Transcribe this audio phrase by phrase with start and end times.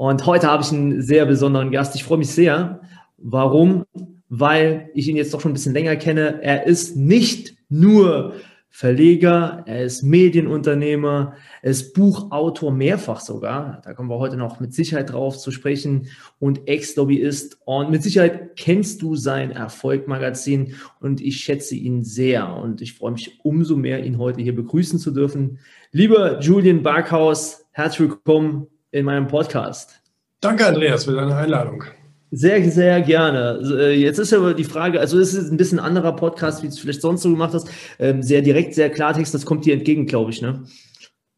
[0.00, 1.94] Und heute habe ich einen sehr besonderen Gast.
[1.94, 2.80] Ich freue mich sehr.
[3.18, 3.84] Warum?
[4.30, 6.42] Weil ich ihn jetzt doch schon ein bisschen länger kenne.
[6.42, 8.32] Er ist nicht nur
[8.70, 13.82] Verleger, er ist Medienunternehmer, er ist Buchautor mehrfach sogar.
[13.84, 16.06] Da kommen wir heute noch mit Sicherheit drauf zu sprechen
[16.38, 17.58] und Ex-Lobbyist.
[17.66, 23.12] Und mit Sicherheit kennst du sein Erfolg-Magazin und ich schätze ihn sehr und ich freue
[23.12, 25.58] mich umso mehr, ihn heute hier begrüßen zu dürfen.
[25.92, 30.00] Lieber Julian Barkhaus, herzlich willkommen in meinem Podcast.
[30.40, 31.84] Danke, Andreas, für deine Einladung.
[32.32, 33.60] Sehr, sehr gerne.
[33.64, 36.72] Äh, jetzt ist aber die Frage, also es ist ein bisschen anderer Podcast, wie du
[36.72, 37.68] es vielleicht sonst so gemacht hast.
[37.98, 40.62] Ähm, sehr direkt, sehr Klartext, das kommt dir entgegen, glaube ich, ne?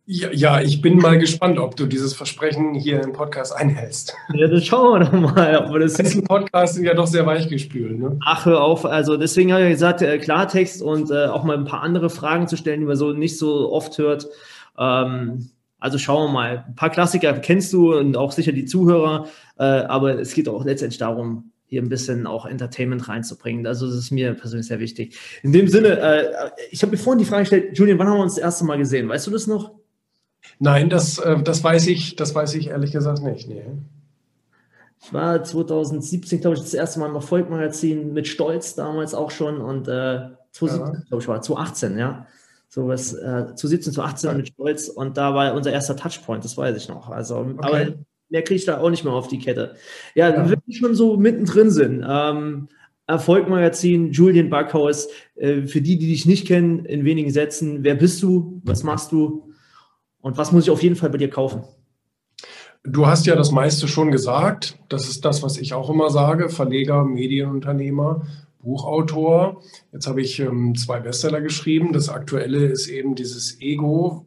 [0.04, 4.14] Ja, ja, ich bin mal gespannt, ob du dieses Versprechen hier im Podcast einhältst.
[4.34, 5.56] Ja, das schauen wir doch mal.
[5.56, 7.98] Aber das ist Podcast sind ja doch sehr weichgespült.
[7.98, 8.18] Ne?
[8.26, 8.84] Ach, hör auf.
[8.84, 12.48] Also deswegen habe ich gesagt, äh, Klartext und äh, auch mal ein paar andere Fragen
[12.48, 14.26] zu stellen, die man so nicht so oft hört.
[14.76, 15.50] Ähm,
[15.82, 16.64] also schauen wir mal.
[16.68, 19.26] Ein paar Klassiker kennst du und auch sicher die Zuhörer,
[19.58, 23.66] äh, aber es geht auch letztendlich darum, hier ein bisschen auch Entertainment reinzubringen.
[23.66, 25.18] Also das ist mir persönlich sehr wichtig.
[25.42, 28.22] In dem Sinne, äh, ich habe mir vorhin die Frage gestellt, Julian, wann haben wir
[28.22, 29.08] uns das erste Mal gesehen?
[29.08, 29.72] Weißt du das noch?
[30.60, 33.48] Nein, das, äh, das weiß ich, das weiß ich ehrlich gesagt nicht.
[33.48, 33.64] Nee.
[35.00, 39.60] Ich war 2017, glaube ich, das erste Mal im Erfolgmagazin mit Stolz damals auch schon
[39.60, 41.08] und äh, 2017, ja.
[41.08, 42.26] glaube ich, war 2018, ja
[42.72, 46.56] sowas äh, zu 17, zu 18 mit Stolz und da war unser erster Touchpoint, das
[46.56, 47.10] weiß ich noch.
[47.10, 47.56] Also, okay.
[47.60, 47.94] aber
[48.30, 49.74] mehr kriege ich da auch nicht mehr auf die Kette.
[50.14, 50.50] Ja, ja.
[50.50, 52.68] wenn wir schon so mittendrin sind, ähm,
[53.06, 58.22] Erfolgmagazin, Julian Backhaus, äh, für die, die dich nicht kennen, in wenigen Sätzen, wer bist
[58.22, 59.52] du, was machst du
[60.22, 61.64] und was muss ich auf jeden Fall bei dir kaufen?
[62.84, 64.78] Du hast ja das meiste schon gesagt.
[64.88, 66.48] Das ist das, was ich auch immer sage.
[66.48, 68.22] Verleger, Medienunternehmer.
[68.62, 69.62] Buchautor.
[69.92, 71.92] Jetzt habe ich ähm, zwei Bestseller geschrieben.
[71.92, 74.26] Das aktuelle ist eben dieses Ego.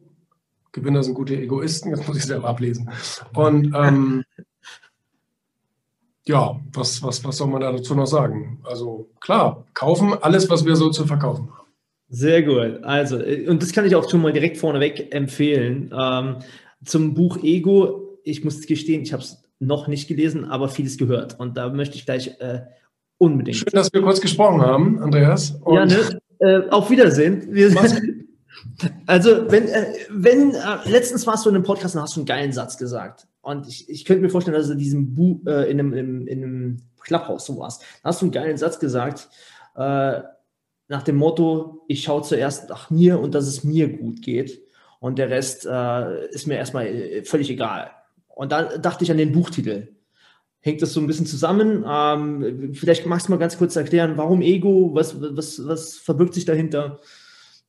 [0.72, 1.90] Gewinner sind gute Egoisten.
[1.90, 2.90] Jetzt muss ich selber ablesen.
[3.34, 4.24] Und ähm,
[6.26, 8.60] ja, was, was, was soll man da dazu noch sagen?
[8.64, 11.66] Also klar, kaufen alles, was wir so zu verkaufen haben.
[12.08, 12.84] Sehr gut.
[12.84, 15.92] Also, äh, und das kann ich auch schon mal direkt vorneweg empfehlen.
[15.98, 16.36] Ähm,
[16.84, 21.38] zum Buch Ego, ich muss gestehen, ich habe es noch nicht gelesen, aber vieles gehört.
[21.40, 22.60] Und da möchte ich gleich äh,
[23.18, 23.56] Unbedingt.
[23.56, 25.52] Schön, dass wir kurz gesprochen haben, Andreas.
[25.62, 26.20] Und ja, ne?
[26.38, 27.48] Äh, auf Wiedersehen.
[27.50, 27.74] Wir,
[29.06, 32.26] also, wenn, äh, wenn äh, letztens warst du in einem Podcast und hast du einen
[32.26, 33.26] geilen Satz gesagt.
[33.40, 36.26] Und ich, ich könnte mir vorstellen, dass du in diesem Bu äh, in einem, in,
[36.26, 37.82] in einem Clubhouse so warst.
[38.02, 39.28] Da hast du einen geilen Satz gesagt,
[39.76, 40.20] äh,
[40.88, 44.62] nach dem Motto, ich schaue zuerst nach mir und dass es mir gut geht.
[45.00, 47.90] Und der Rest äh, ist mir erstmal völlig egal.
[48.28, 49.96] Und da dachte ich an den Buchtitel
[50.66, 51.84] hängt das so ein bisschen zusammen.
[51.88, 56.44] Ähm, vielleicht magst du mal ganz kurz erklären, warum Ego, was, was, was verbirgt sich
[56.44, 56.98] dahinter?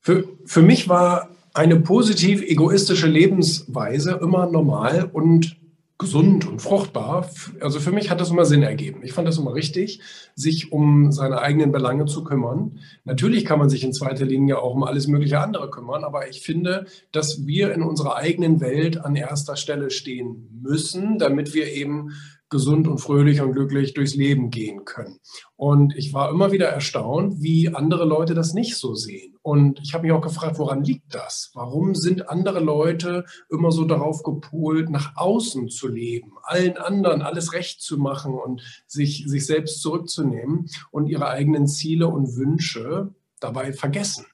[0.01, 5.57] Für, für mich war eine positiv egoistische Lebensweise immer normal und
[5.99, 7.29] gesund und fruchtbar.
[7.59, 9.01] Also für mich hat das immer Sinn ergeben.
[9.03, 9.99] Ich fand das immer richtig,
[10.35, 12.79] sich um seine eigenen Belange zu kümmern.
[13.03, 16.41] Natürlich kann man sich in zweiter Linie auch um alles mögliche andere kümmern, aber ich
[16.41, 22.11] finde, dass wir in unserer eigenen Welt an erster Stelle stehen müssen, damit wir eben
[22.49, 25.19] gesund und fröhlich und glücklich durchs Leben gehen können.
[25.55, 29.35] Und ich war immer wieder erstaunt, wie andere Leute das nicht so sehen.
[29.41, 31.51] Und ich habe mich auch gefragt, woran liegt das?
[31.53, 37.53] Warum sind andere Leute immer so darauf gepolt, nach außen zu leben, allen anderen alles
[37.53, 43.73] recht zu machen und sich, sich selbst zurückzunehmen und ihre eigenen Ziele und Wünsche dabei
[43.73, 44.25] vergessen?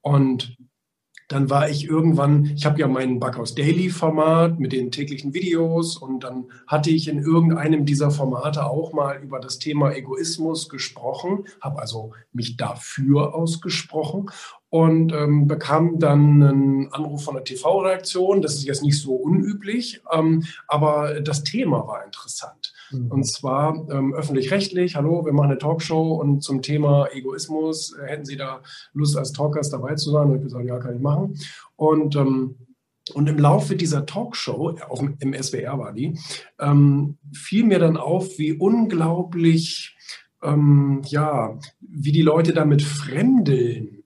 [0.00, 0.56] Und
[1.28, 5.96] dann war ich irgendwann, ich habe ja mein Backhaus Daily Format mit den täglichen Videos
[5.96, 11.44] und dann hatte ich in irgendeinem dieser Formate auch mal über das Thema Egoismus gesprochen,
[11.60, 14.30] habe also mich dafür ausgesprochen
[14.70, 18.42] und ähm, bekam dann einen Anruf von der TV-Redaktion.
[18.42, 22.72] Das ist jetzt nicht so unüblich, ähm, aber das Thema war interessant.
[22.90, 23.10] Mhm.
[23.10, 28.24] Und zwar ähm, öffentlich-rechtlich, hallo, wir machen eine Talkshow und zum Thema Egoismus, äh, hätten
[28.24, 28.62] Sie da
[28.92, 30.28] Lust als Talkers dabei zu sein?
[30.28, 31.38] Und ich gesagt, ja, kann ich machen.
[31.76, 32.56] Und ähm,
[33.14, 36.18] und im Laufe dieser Talkshow, auch im SWR war die,
[36.58, 39.96] ähm, fiel mir dann auf, wie unglaublich,
[40.42, 43.97] ähm, ja, wie die Leute damit fremdeln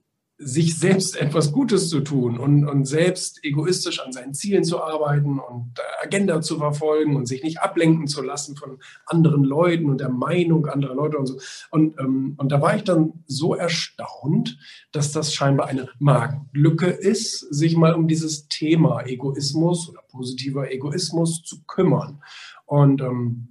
[0.45, 5.39] sich selbst etwas Gutes zu tun und, und selbst egoistisch an seinen Zielen zu arbeiten
[5.39, 10.09] und Agenda zu verfolgen und sich nicht ablenken zu lassen von anderen Leuten und der
[10.09, 11.39] Meinung anderer Leute und so.
[11.71, 14.57] Und, ähm, und da war ich dann so erstaunt,
[14.91, 21.43] dass das scheinbar eine Marktlücke ist, sich mal um dieses Thema Egoismus oder positiver Egoismus
[21.43, 22.21] zu kümmern.
[22.65, 23.49] Und ähm,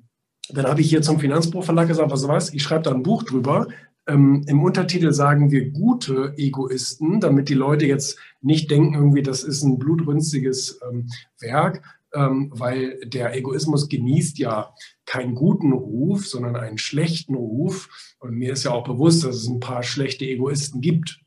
[0.51, 3.69] dann habe ich hier zum Finanzbuchverlag gesagt, was was, ich schreibe da ein Buch drüber,
[4.07, 9.45] ähm, Im Untertitel sagen wir gute Egoisten, damit die Leute jetzt nicht denken, irgendwie, das
[9.45, 11.09] ist ein blutrünstiges ähm,
[11.39, 11.83] Werk,
[12.13, 14.75] ähm, weil der Egoismus genießt ja
[15.07, 17.89] keinen guten Ruf, sondern einen schlechten Ruf.
[18.19, 21.22] Und mir ist ja auch bewusst, dass es ein paar schlechte Egoisten gibt.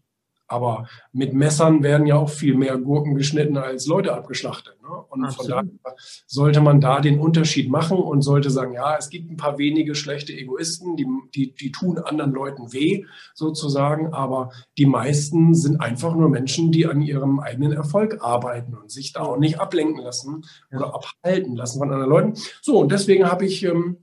[0.47, 4.75] Aber mit Messern werden ja auch viel mehr Gurken geschnitten als Leute abgeschlachtet.
[4.81, 4.89] Ne?
[5.09, 5.51] Und Absolut.
[5.51, 5.95] von daher
[6.27, 9.95] sollte man da den Unterschied machen und sollte sagen, ja, es gibt ein paar wenige
[9.95, 16.15] schlechte Egoisten, die, die, die tun anderen Leuten weh, sozusagen, aber die meisten sind einfach
[16.15, 20.43] nur Menschen, die an ihrem eigenen Erfolg arbeiten und sich da auch nicht ablenken lassen
[20.71, 22.33] oder abhalten lassen von anderen Leuten.
[22.61, 23.97] So, und deswegen habe ich ähm,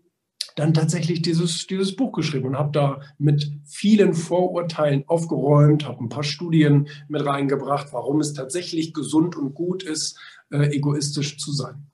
[0.56, 6.08] dann tatsächlich dieses, dieses Buch geschrieben und habe da mit vielen Vorurteilen aufgeräumt, habe ein
[6.08, 10.18] paar Studien mit reingebracht, warum es tatsächlich gesund und gut ist,
[10.50, 11.86] äh, egoistisch zu sein.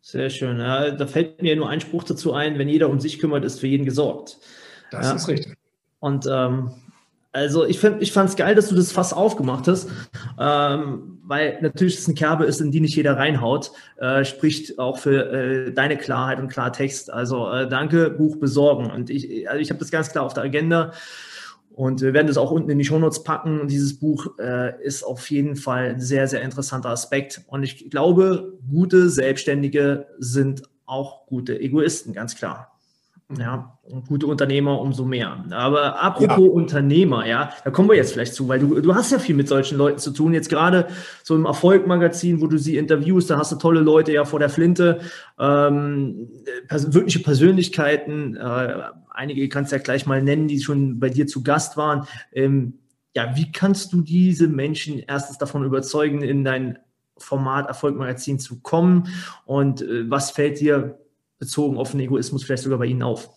[0.00, 0.58] Sehr schön.
[0.58, 3.60] Ja, da fällt mir nur ein Spruch dazu ein, wenn jeder um sich kümmert, ist
[3.60, 4.38] für jeden gesorgt.
[4.90, 5.14] Das ja.
[5.14, 5.56] ist richtig.
[6.00, 6.72] Und ähm,
[7.30, 9.88] also ich, ich fand es geil, dass du das Fass aufgemacht hast,
[10.38, 14.98] ähm, weil natürlich es eine Kerbe ist, in die nicht jeder reinhaut, äh, spricht auch
[14.98, 17.10] für äh, deine Klarheit und Klartext.
[17.10, 18.90] Also äh, danke, Buch besorgen.
[18.90, 20.92] Und ich, also ich habe das ganz klar auf der Agenda
[21.70, 23.66] und wir werden das auch unten in die Shownotes packen.
[23.66, 27.40] Dieses Buch äh, ist auf jeden Fall ein sehr, sehr interessanter Aspekt.
[27.46, 32.71] Und ich glaube, gute Selbstständige sind auch gute Egoisten, ganz klar.
[33.38, 35.44] Ja, gute Unternehmer umso mehr.
[35.50, 36.50] Aber apropos ja.
[36.50, 39.48] Unternehmer, ja, da kommen wir jetzt vielleicht zu, weil du, du hast ja viel mit
[39.48, 40.34] solchen Leuten zu tun.
[40.34, 40.88] Jetzt gerade
[41.22, 44.50] so im Erfolgmagazin, wo du sie interviewst, da hast du tolle Leute ja vor der
[44.50, 45.00] Flinte,
[45.38, 46.28] ähm,
[46.68, 48.36] pers wirkliche Persönlichkeiten.
[48.36, 52.06] Äh, einige kannst du ja gleich mal nennen, die schon bei dir zu Gast waren.
[52.32, 52.78] Ähm,
[53.14, 56.78] ja, wie kannst du diese Menschen erstens davon überzeugen, in dein
[57.18, 59.08] Format Erfolgmagazin zu kommen?
[59.44, 61.01] Und äh, was fällt dir
[61.42, 63.28] bezogen auf den Egoismus vielleicht sogar bei Ihnen auf?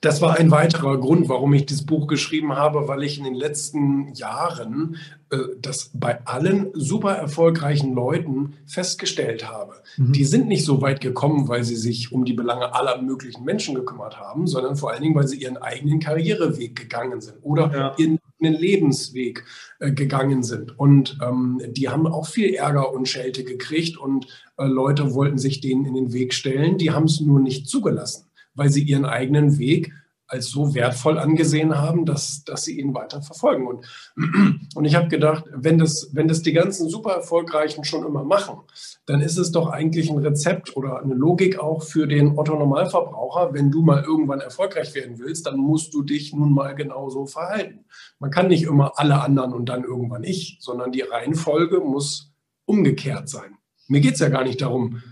[0.00, 3.34] Das war ein weiterer Grund, warum ich dieses Buch geschrieben habe, weil ich in den
[3.34, 4.96] letzten Jahren
[5.30, 9.74] äh, das bei allen super erfolgreichen Leuten festgestellt habe.
[9.96, 10.12] Mhm.
[10.12, 13.74] Die sind nicht so weit gekommen, weil sie sich um die Belange aller möglichen Menschen
[13.74, 17.94] gekümmert haben, sondern vor allen Dingen, weil sie ihren eigenen Karriereweg gegangen sind oder ja.
[17.98, 19.44] ihren einen Lebensweg
[19.78, 20.78] äh, gegangen sind.
[20.78, 24.26] Und ähm, die haben auch viel Ärger und Schelte gekriegt und
[24.56, 26.78] äh, Leute wollten sich denen in den Weg stellen.
[26.78, 29.92] Die haben es nur nicht zugelassen, weil sie ihren eigenen Weg
[30.30, 33.66] als so wertvoll angesehen haben, dass, dass sie ihn weiter verfolgen.
[33.66, 33.84] Und,
[34.74, 38.58] und ich habe gedacht, wenn das, wenn das die ganzen super erfolgreichen schon immer machen,
[39.06, 43.52] dann ist es doch eigentlich ein Rezept oder eine Logik auch für den Otto Normalverbraucher.
[43.52, 47.84] Wenn du mal irgendwann erfolgreich werden willst, dann musst du dich nun mal genauso verhalten.
[48.20, 52.32] Man kann nicht immer alle anderen und dann irgendwann ich, sondern die Reihenfolge muss
[52.66, 53.56] umgekehrt sein.
[53.88, 55.02] Mir geht es ja gar nicht darum,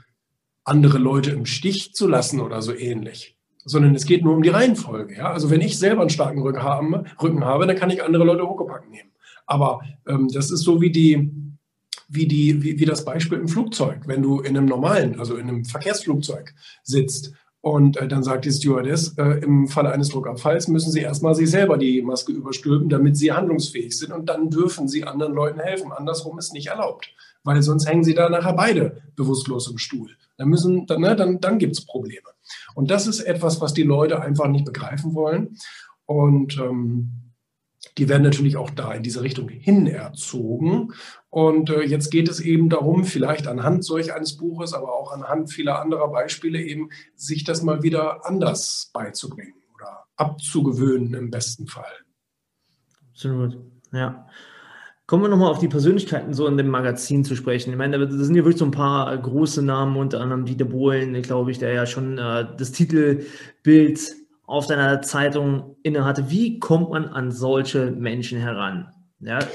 [0.62, 3.37] andere Leute im Stich zu lassen oder so ähnlich
[3.68, 5.16] sondern es geht nur um die Reihenfolge.
[5.16, 5.30] Ja?
[5.32, 8.48] Also wenn ich selber einen starken Rücken habe, Rücken habe dann kann ich andere Leute
[8.48, 9.10] Huckepack nehmen.
[9.46, 11.30] Aber ähm, das ist so wie die,
[12.08, 14.02] wie, die, wie, wie das Beispiel im Flugzeug.
[14.06, 18.52] Wenn du in einem normalen, also in einem Verkehrsflugzeug sitzt und äh, dann sagt die
[18.52, 23.16] Stewardess, äh, im Falle eines Druckabfalls müssen Sie erstmal sich selber die Maske überstülpen, damit
[23.16, 25.92] Sie handlungsfähig sind und dann dürfen Sie anderen Leuten helfen.
[25.92, 27.10] Andersrum ist nicht erlaubt,
[27.44, 30.10] weil sonst hängen Sie da nachher beide bewusstlos im Stuhl.
[30.36, 30.54] Dann,
[30.86, 32.28] dann, ne, dann, dann gibt es Probleme.
[32.74, 35.56] Und das ist etwas, was die Leute einfach nicht begreifen wollen.
[36.06, 37.28] Und ähm,
[37.96, 40.92] die werden natürlich auch da in diese Richtung hin erzogen.
[41.30, 45.52] Und äh, jetzt geht es eben darum, vielleicht anhand solch eines Buches, aber auch anhand
[45.52, 51.92] vieler anderer Beispiele eben, sich das mal wieder anders beizubringen oder abzugewöhnen im besten Fall.
[53.10, 53.58] Absolut,
[53.92, 54.28] ja.
[55.08, 57.70] Kommen wir nochmal auf die Persönlichkeiten so in dem Magazin zu sprechen.
[57.70, 61.22] Ich meine, da sind ja wirklich so ein paar große Namen, unter anderem Dieter Bohlen,
[61.22, 66.30] glaube ich, der ja schon äh, das Titelbild auf deiner Zeitung innehatte.
[66.30, 68.92] Wie kommt man an solche Menschen heran?
[69.20, 69.46] Ja, äh,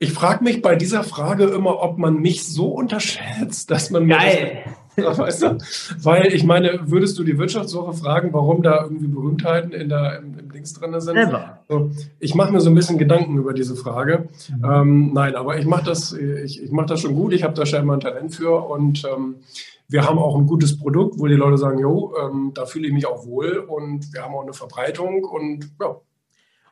[0.00, 4.62] ich frage mich bei dieser Frage immer, ob man mich so unterschätzt, dass man Geil.
[4.64, 5.58] Das, weißt du?
[6.02, 10.38] Weil ich meine, würdest du die Wirtschaftswoche fragen, warum da irgendwie Berühmtheiten in der, im,
[10.38, 11.14] im Dings drin sind?
[11.14, 11.60] Never.
[11.68, 14.28] So, ich mache mir so ein bisschen Gedanken über diese Frage.
[14.48, 14.64] Mhm.
[14.64, 17.32] Ähm, nein, aber ich mache das, ich, ich mach das schon gut.
[17.32, 19.36] Ich habe da scheinbar ein Talent für und ähm,
[19.88, 22.92] wir haben auch ein gutes Produkt, wo die Leute sagen, jo, ähm, da fühle ich
[22.92, 25.96] mich auch wohl und wir haben auch eine Verbreitung und ja.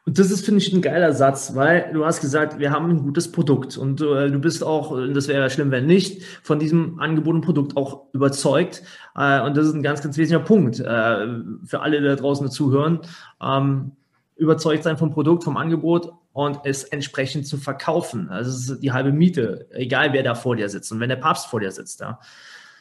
[0.08, 3.02] Und das ist, finde ich, ein geiler Satz, weil du hast gesagt, wir haben ein
[3.02, 7.42] gutes Produkt und äh, du bist auch, das wäre schlimm, wenn nicht, von diesem angebotenen
[7.42, 8.82] Produkt auch überzeugt.
[9.14, 11.26] Äh, und das ist ein ganz, ganz wesentlicher Punkt äh,
[11.62, 13.00] für alle, die da draußen zuhören.
[13.42, 13.92] Ähm,
[14.36, 18.30] überzeugt sein vom Produkt, vom Angebot und es entsprechend zu verkaufen.
[18.30, 21.16] Also es ist die halbe Miete, egal wer da vor dir sitzt und wenn der
[21.16, 22.00] Papst vor dir sitzt.
[22.00, 22.18] Ja.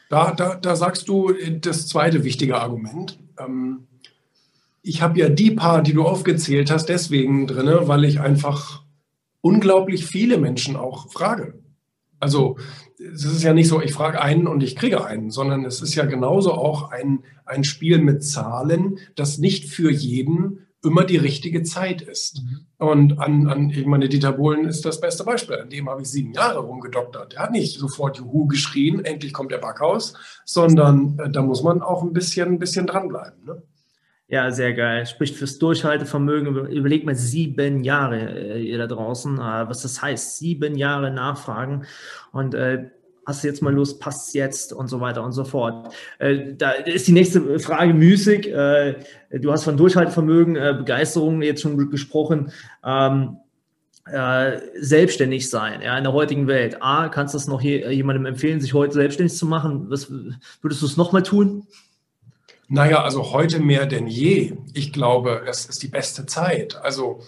[0.08, 3.18] Da, da, da sagst du das zweite wichtige Argument.
[3.38, 3.87] Ähm
[4.82, 8.82] ich habe ja die paar, die du aufgezählt hast, deswegen drin, weil ich einfach
[9.40, 11.62] unglaublich viele Menschen auch frage.
[12.20, 12.56] Also
[12.98, 15.94] es ist ja nicht so, ich frage einen und ich kriege einen, sondern es ist
[15.94, 21.62] ja genauso auch ein, ein Spiel mit Zahlen, das nicht für jeden immer die richtige
[21.62, 22.42] Zeit ist.
[22.42, 22.66] Mhm.
[22.78, 25.56] Und an, an, ich meine, Dieter Bohlen ist das beste Beispiel.
[25.56, 27.32] An dem habe ich sieben Jahre rumgedoktert.
[27.32, 31.82] Der hat nicht sofort Juhu geschrien, endlich kommt der Backhaus, sondern äh, da muss man
[31.82, 33.44] auch ein bisschen, ein bisschen dranbleiben.
[33.44, 33.62] Ne?
[34.30, 35.06] Ja, sehr geil.
[35.06, 36.66] Spricht fürs Durchhaltevermögen.
[36.66, 40.36] Überlegt mal sieben Jahre, äh, ihr da draußen, äh, was das heißt.
[40.36, 41.86] Sieben Jahre nachfragen
[42.32, 42.90] und äh,
[43.24, 45.94] hast du jetzt mal Lust, passt jetzt und so weiter und so fort.
[46.18, 48.48] Äh, da ist die nächste Frage müßig.
[48.48, 48.96] Äh,
[49.30, 52.52] du hast von Durchhaltevermögen, äh, Begeisterung jetzt schon gesprochen.
[52.84, 53.38] Ähm,
[54.04, 56.82] äh, selbstständig sein, ja, in der heutigen Welt.
[56.82, 59.86] A, kannst du das noch hier, jemandem empfehlen, sich heute selbstständig zu machen?
[59.88, 60.10] Was,
[60.62, 61.66] würdest du es nochmal tun?
[62.68, 64.54] Naja, also heute mehr denn je.
[64.74, 66.76] Ich glaube, es ist die beste Zeit.
[66.76, 67.20] Also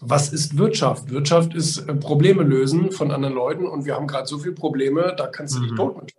[0.00, 1.10] was ist Wirtschaft?
[1.10, 5.14] Wirtschaft ist äh, Probleme lösen von anderen Leuten und wir haben gerade so viele Probleme,
[5.16, 5.76] da kannst du dich mhm.
[5.76, 6.14] tot mit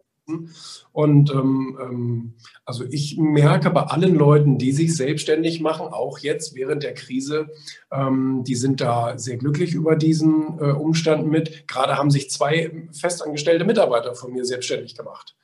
[0.91, 2.33] und ähm, ähm,
[2.65, 7.47] also ich merke bei allen Leuten, die sich selbstständig machen, auch jetzt während der Krise,
[7.91, 11.67] ähm, die sind da sehr glücklich über diesen äh, Umstand mit.
[11.67, 15.35] Gerade haben sich zwei festangestellte Mitarbeiter von mir selbstständig gemacht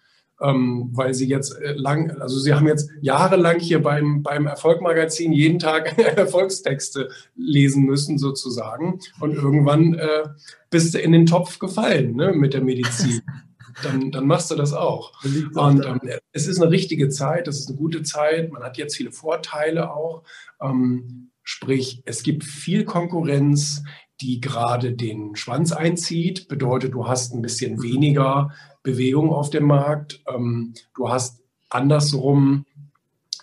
[0.41, 5.31] ähm, weil sie jetzt äh, lang, also sie haben jetzt jahrelang hier beim, beim Erfolgmagazin
[5.31, 10.23] jeden Tag Erfolgstexte lesen müssen sozusagen und irgendwann äh,
[10.69, 13.21] bist du in den Topf gefallen ne, mit der Medizin.
[13.83, 15.13] Dann, dann machst du das auch.
[15.23, 16.01] Und ähm,
[16.33, 18.51] es ist eine richtige Zeit, es ist eine gute Zeit.
[18.51, 20.23] Man hat jetzt viele Vorteile auch.
[20.61, 23.81] Ähm, sprich, es gibt viel Konkurrenz,
[24.21, 26.47] die gerade den Schwanz einzieht.
[26.47, 28.51] Bedeutet, du hast ein bisschen weniger
[28.83, 30.21] Bewegung auf dem Markt.
[30.33, 32.65] Ähm, du hast andersrum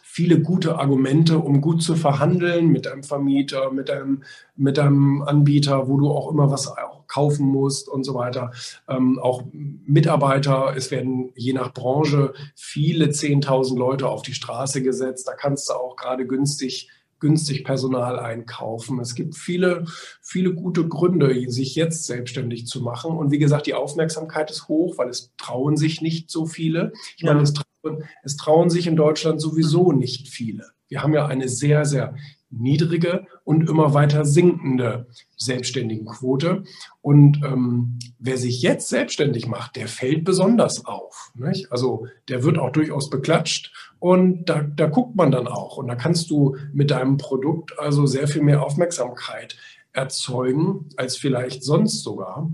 [0.03, 4.25] viele gute Argumente, um gut zu verhandeln mit deinem Vermieter, mit deinem,
[4.57, 6.73] mit deinem Anbieter, wo du auch immer was
[7.09, 8.53] kaufen musst und so weiter.
[8.89, 15.27] Ähm, auch Mitarbeiter, es werden je nach Branche viele 10.000 Leute auf die Straße gesetzt.
[15.27, 19.01] Da kannst du auch gerade günstig günstig Personal einkaufen.
[19.01, 19.85] Es gibt viele,
[20.23, 23.17] viele gute Gründe, sich jetzt selbstständig zu machen.
[23.17, 26.93] Und wie gesagt, die Aufmerksamkeit ist hoch, weil es trauen sich nicht so viele.
[27.17, 27.33] Ich ja.
[27.33, 30.71] meine, es trauen, es trauen sich in Deutschland sowieso nicht viele.
[30.89, 32.15] Wir haben ja eine sehr, sehr
[32.51, 36.65] niedrige und immer weiter sinkende Selbstständigenquote.
[37.01, 41.31] Und ähm, wer sich jetzt selbstständig macht, der fällt besonders auf.
[41.35, 41.71] Nicht?
[41.73, 45.77] Also der wird auch durchaus beklatscht und da, da guckt man dann auch.
[45.77, 49.57] Und da kannst du mit deinem Produkt also sehr viel mehr Aufmerksamkeit
[49.93, 52.51] erzeugen als vielleicht sonst sogar.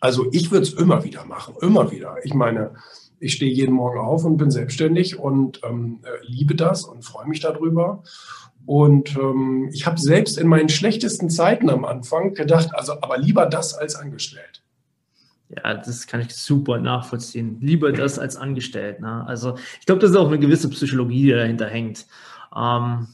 [0.00, 2.16] Also ich würde es immer wieder machen, immer wieder.
[2.24, 2.74] Ich meine,
[3.20, 7.28] ich stehe jeden Morgen auf und bin selbstständig und ähm, äh, liebe das und freue
[7.28, 8.02] mich darüber.
[8.66, 13.46] Und ähm, ich habe selbst in meinen schlechtesten Zeiten am Anfang gedacht, also aber lieber
[13.46, 14.62] das als angestellt.
[15.54, 17.58] Ja, das kann ich super nachvollziehen.
[17.60, 19.00] Lieber das als angestellt.
[19.00, 19.26] Ne?
[19.26, 22.06] Also ich glaube, das ist auch eine gewisse Psychologie, die dahinter hängt.
[22.56, 23.08] Ähm,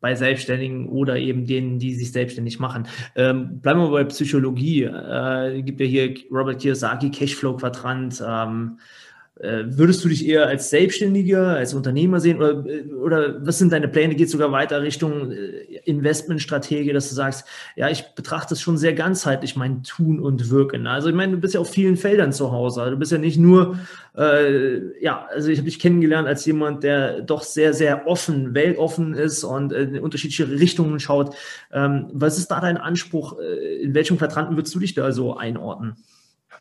[0.00, 2.88] bei Selbstständigen oder eben denen, die sich selbstständig machen.
[3.14, 4.82] Ähm, bleiben wir bei Psychologie.
[4.84, 8.22] Äh, gibt ja hier Robert Kiyosaki, Cashflow-Quadrant.
[8.26, 9.11] Ähm, äh,
[9.42, 12.64] würdest du dich eher als Selbstständiger, als Unternehmer sehen oder,
[13.02, 14.14] oder was sind deine Pläne?
[14.14, 17.44] Geht sogar weiter Richtung äh, Investmentstrategie, dass du sagst,
[17.74, 20.86] ja, ich betrachte es schon sehr ganzheitlich, mein Tun und Wirken.
[20.86, 22.88] Also ich meine, du bist ja auf vielen Feldern zu Hause.
[22.90, 23.78] Du bist ja nicht nur,
[24.16, 29.12] äh, ja, also ich habe dich kennengelernt als jemand, der doch sehr, sehr offen, weltoffen
[29.14, 31.34] ist und in unterschiedliche Richtungen schaut.
[31.72, 33.38] Ähm, was ist da dein Anspruch?
[33.80, 35.96] In welchem Quadranten würdest du dich da so einordnen?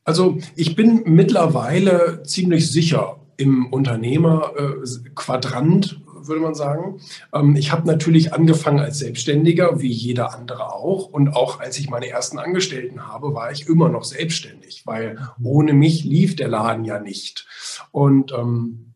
[0.04, 7.00] Also ich bin mittlerweile ziemlich sicher im Unternehmerquadrant, würde man sagen.
[7.34, 11.08] Ähm, ich habe natürlich angefangen als Selbstständiger, wie jeder andere auch.
[11.08, 15.74] Und auch als ich meine ersten Angestellten habe, war ich immer noch selbstständig, weil ohne
[15.74, 17.48] mich lief der Laden ja nicht.
[17.92, 18.91] Und ähm,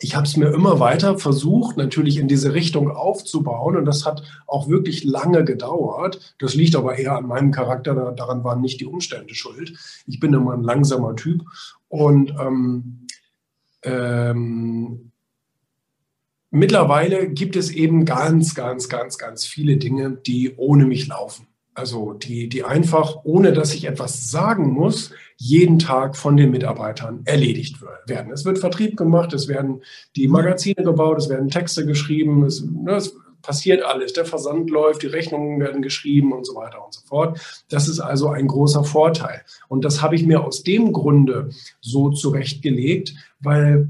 [0.00, 3.76] ich habe es mir immer weiter versucht, natürlich in diese Richtung aufzubauen.
[3.76, 6.34] Und das hat auch wirklich lange gedauert.
[6.38, 8.12] Das liegt aber eher an meinem Charakter.
[8.12, 9.74] Daran waren nicht die Umstände schuld.
[10.06, 11.42] Ich bin immer ein langsamer Typ.
[11.88, 13.06] Und ähm,
[13.82, 15.12] ähm,
[16.50, 21.46] mittlerweile gibt es eben ganz, ganz, ganz, ganz viele Dinge, die ohne mich laufen.
[21.74, 27.22] Also die, die einfach, ohne dass ich etwas sagen muss, jeden Tag von den Mitarbeitern
[27.24, 27.76] erledigt
[28.06, 28.32] werden.
[28.32, 29.82] Es wird Vertrieb gemacht, es werden
[30.16, 34.12] die Magazine gebaut, es werden Texte geschrieben, es, ne, es passiert alles.
[34.12, 37.40] Der Versand läuft, die Rechnungen werden geschrieben und so weiter und so fort.
[37.68, 39.42] Das ist also ein großer Vorteil.
[39.68, 43.88] Und das habe ich mir aus dem Grunde so zurechtgelegt, weil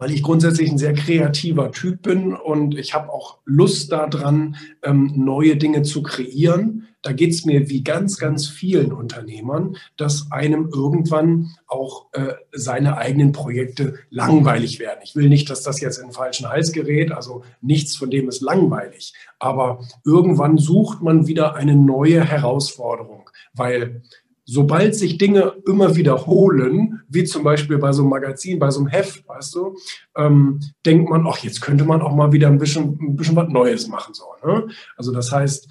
[0.00, 5.12] weil ich grundsätzlich ein sehr kreativer Typ bin und ich habe auch Lust daran, ähm,
[5.16, 6.87] neue Dinge zu kreieren.
[7.02, 12.96] Da geht es mir wie ganz, ganz vielen Unternehmern, dass einem irgendwann auch äh, seine
[12.96, 15.00] eigenen Projekte langweilig werden.
[15.04, 18.28] Ich will nicht, dass das jetzt in den falschen Hals gerät, also nichts von dem
[18.28, 19.14] ist langweilig.
[19.38, 24.02] Aber irgendwann sucht man wieder eine neue Herausforderung, weil
[24.50, 28.88] sobald sich Dinge immer wiederholen, wie zum Beispiel bei so einem Magazin, bei so einem
[28.88, 29.76] Heft, weißt du,
[30.16, 33.50] ähm, denkt man, ach, jetzt könnte man auch mal wieder ein bisschen, ein bisschen was
[33.50, 34.14] Neues machen.
[34.14, 34.66] So, ne?
[34.96, 35.68] Also das heißt,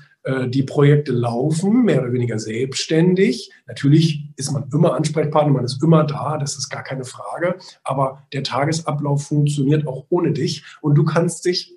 [0.47, 3.51] die Projekte laufen mehr oder weniger selbstständig.
[3.65, 7.55] Natürlich ist man immer Ansprechpartner, man ist immer da, das ist gar keine Frage.
[7.83, 11.76] Aber der Tagesablauf funktioniert auch ohne dich und du kannst dich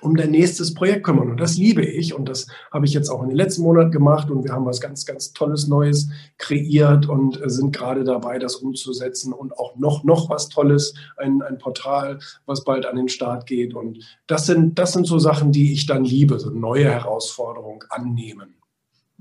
[0.00, 1.30] um dein nächstes Projekt kümmern.
[1.30, 2.14] Und das liebe ich.
[2.14, 4.30] Und das habe ich jetzt auch in den letzten Monaten gemacht.
[4.30, 9.32] Und wir haben was ganz, ganz Tolles Neues kreiert und sind gerade dabei, das umzusetzen.
[9.32, 13.74] Und auch noch, noch was Tolles, ein, ein Portal, was bald an den Start geht.
[13.74, 18.59] Und das sind, das sind so Sachen, die ich dann liebe, so neue Herausforderungen annehmen.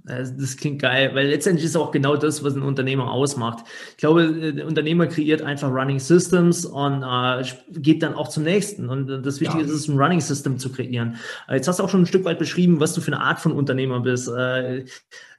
[0.03, 3.65] Das klingt geil, weil letztendlich ist auch genau das, was ein Unternehmer ausmacht.
[3.91, 8.43] Ich glaube, äh, der Unternehmer kreiert einfach Running Systems und äh, geht dann auch zum
[8.43, 8.89] nächsten.
[8.89, 9.69] Und das Wichtige ja.
[9.69, 11.17] ist, ein Running System zu kreieren.
[11.47, 13.39] Äh, jetzt hast du auch schon ein Stück weit beschrieben, was du für eine Art
[13.39, 14.29] von Unternehmer bist.
[14.29, 14.85] Äh,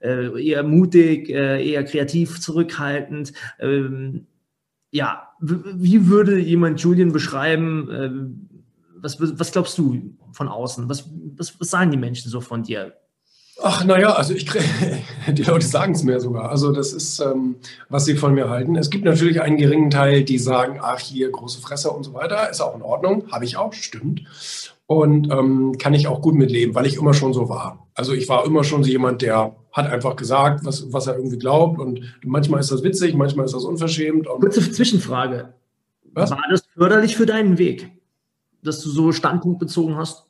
[0.00, 3.32] äh, eher mutig, äh, eher kreativ, zurückhaltend.
[3.58, 4.26] Ähm,
[4.90, 8.48] ja, wie würde jemand Julian beschreiben?
[8.96, 10.88] was, was glaubst du von außen?
[10.88, 12.92] Was, was, was sagen die Menschen so von dir?
[13.62, 14.46] Ach, naja, also ich
[15.28, 16.50] die Leute sagen es mir sogar.
[16.50, 17.56] Also das ist, ähm,
[17.88, 18.76] was sie von mir halten.
[18.76, 22.50] Es gibt natürlich einen geringen Teil, die sagen, ach hier, große Fresse und so weiter.
[22.50, 24.22] Ist auch in Ordnung, habe ich auch, stimmt.
[24.86, 27.86] Und ähm, kann ich auch gut mitleben, weil ich immer schon so war.
[27.94, 31.38] Also ich war immer schon so jemand, der hat einfach gesagt, was, was er irgendwie
[31.38, 31.78] glaubt.
[31.78, 34.26] Und manchmal ist das witzig, manchmal ist das unverschämt.
[34.26, 35.54] Kurze Zwischenfrage.
[36.12, 36.30] Was?
[36.30, 37.90] War das förderlich für deinen Weg,
[38.62, 40.26] dass du so Standpunkt bezogen hast?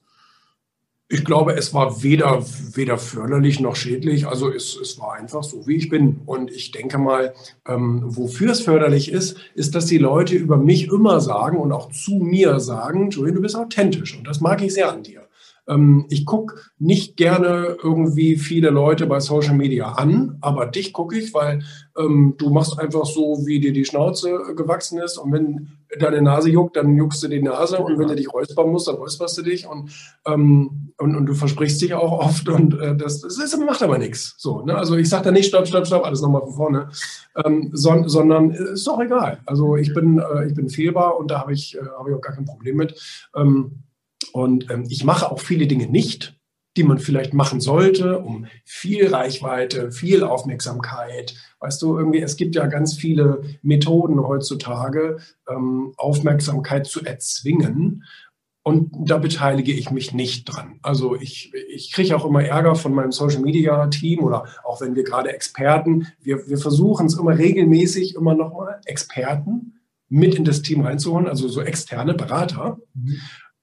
[1.12, 4.28] Ich glaube, es war weder, weder förderlich noch schädlich.
[4.28, 6.20] Also es, es war einfach so, wie ich bin.
[6.24, 7.34] Und ich denke mal,
[7.66, 11.90] ähm, wofür es förderlich ist, ist, dass die Leute über mich immer sagen und auch
[11.90, 14.16] zu mir sagen, Julian, du bist authentisch.
[14.16, 15.22] Und das mag ich sehr an dir.
[15.66, 21.18] Ähm, ich gucke nicht gerne irgendwie viele Leute bei Social Media an, aber dich gucke
[21.18, 21.64] ich, weil
[21.98, 25.18] ähm, du machst einfach so, wie dir die Schnauze gewachsen ist.
[25.18, 27.78] Und wenn deine Nase juckt, dann juckst du die Nase.
[27.78, 29.66] Und wenn du dich räuspern musst, dann räusperst du dich.
[29.66, 29.90] Und,
[30.26, 32.48] ähm, und, und du versprichst dich auch oft.
[32.48, 34.34] Und äh, das, das ist, macht aber nichts.
[34.38, 34.76] So, ne?
[34.76, 36.88] Also ich sage da nicht, stopp, stopp, stopp, alles nochmal von vorne.
[37.44, 39.40] Ähm, son, sondern ist doch egal.
[39.46, 42.20] Also ich bin, äh, ich bin fehlbar und da habe ich, äh, hab ich auch
[42.20, 43.28] gar kein Problem mit.
[43.34, 43.84] Ähm,
[44.32, 46.39] und ähm, ich mache auch viele Dinge nicht,
[46.76, 51.34] die man vielleicht machen sollte, um viel Reichweite, viel Aufmerksamkeit.
[51.58, 58.04] Weißt du, irgendwie, es gibt ja ganz viele Methoden heutzutage, ähm, Aufmerksamkeit zu erzwingen.
[58.62, 60.78] Und da beteilige ich mich nicht dran.
[60.82, 64.94] Also ich, ich kriege auch immer Ärger von meinem Social Media Team oder auch wenn
[64.94, 70.62] wir gerade Experten, wir, wir versuchen es immer regelmäßig, immer nochmal Experten mit in das
[70.62, 72.78] Team reinzuholen, also so externe Berater.
[72.94, 73.16] Mhm.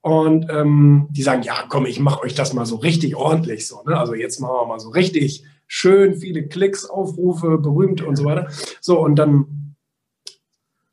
[0.07, 3.83] Und ähm, die sagen, ja, komm, ich mache euch das mal so richtig ordentlich so.
[3.85, 3.97] Ne?
[3.97, 8.47] Also jetzt machen wir mal so richtig schön viele Klicks, Aufrufe, berühmt und so weiter.
[8.79, 9.75] So, und dann,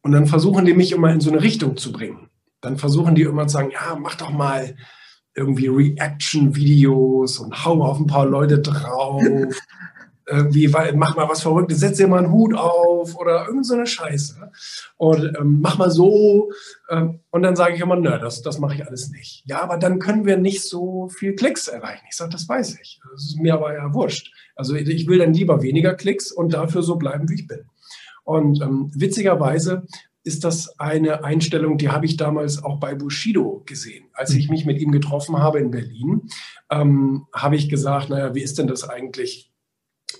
[0.03, 2.29] und dann versuchen die mich immer in so eine Richtung zu bringen.
[2.61, 4.74] Dann versuchen die immer zu sagen, ja, mach doch mal
[5.37, 9.22] irgendwie Reaction-Videos und hau auf ein paar Leute drauf
[10.26, 13.87] irgendwie, mach mal was Verrücktes, setz dir mal einen Hut auf oder irgend so eine
[13.87, 14.50] Scheiße.
[14.96, 16.50] Und ähm, mach mal so.
[16.88, 19.44] Ähm, und dann sage ich immer, nö, das, das mache ich alles nicht.
[19.46, 22.04] Ja, aber dann können wir nicht so viel Klicks erreichen.
[22.08, 23.00] Ich sage, das weiß ich.
[23.12, 24.32] Das ist mir aber ja wurscht.
[24.56, 27.66] Also ich will dann lieber weniger Klicks und dafür so bleiben, wie ich bin.
[28.24, 29.87] Und ähm, witzigerweise
[30.22, 34.06] ist das eine Einstellung, die habe ich damals auch bei Bushido gesehen.
[34.14, 36.28] Als ich mich mit ihm getroffen habe in Berlin,
[36.70, 39.54] ähm, habe ich gesagt, naja, wie ist denn das eigentlich?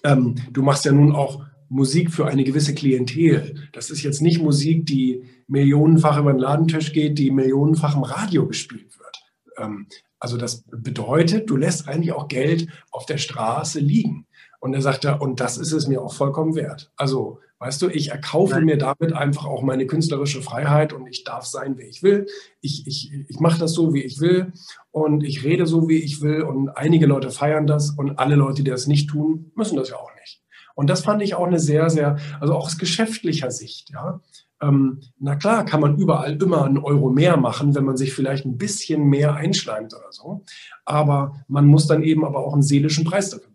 [0.05, 3.69] Ähm, du machst ja nun auch Musik für eine gewisse Klientel.
[3.73, 8.47] Das ist jetzt nicht Musik, die millionenfach über den Ladentisch geht, die millionenfach im Radio
[8.47, 9.17] gespielt wird.
[9.59, 9.87] Ähm,
[10.21, 14.27] also das bedeutet, du lässt eigentlich auch Geld auf der Straße liegen.
[14.61, 16.93] Und er sagt ja, und das ist es mir auch vollkommen wert.
[16.97, 18.67] Also Weißt du, ich erkaufe Nein.
[18.67, 22.27] mir damit einfach auch meine künstlerische Freiheit und ich darf sein, wie ich will.
[22.61, 24.53] Ich, ich, ich mache das so, wie ich will
[24.91, 28.63] und ich rede so, wie ich will und einige Leute feiern das und alle Leute,
[28.63, 30.43] die das nicht tun, müssen das ja auch nicht.
[30.75, 34.21] Und das fand ich auch eine sehr, sehr, also auch aus geschäftlicher Sicht, ja.
[34.61, 38.45] Ähm, na klar, kann man überall immer einen Euro mehr machen, wenn man sich vielleicht
[38.45, 40.45] ein bisschen mehr einschleimt oder so.
[40.85, 43.54] Aber man muss dann eben aber auch einen seelischen Preis dafür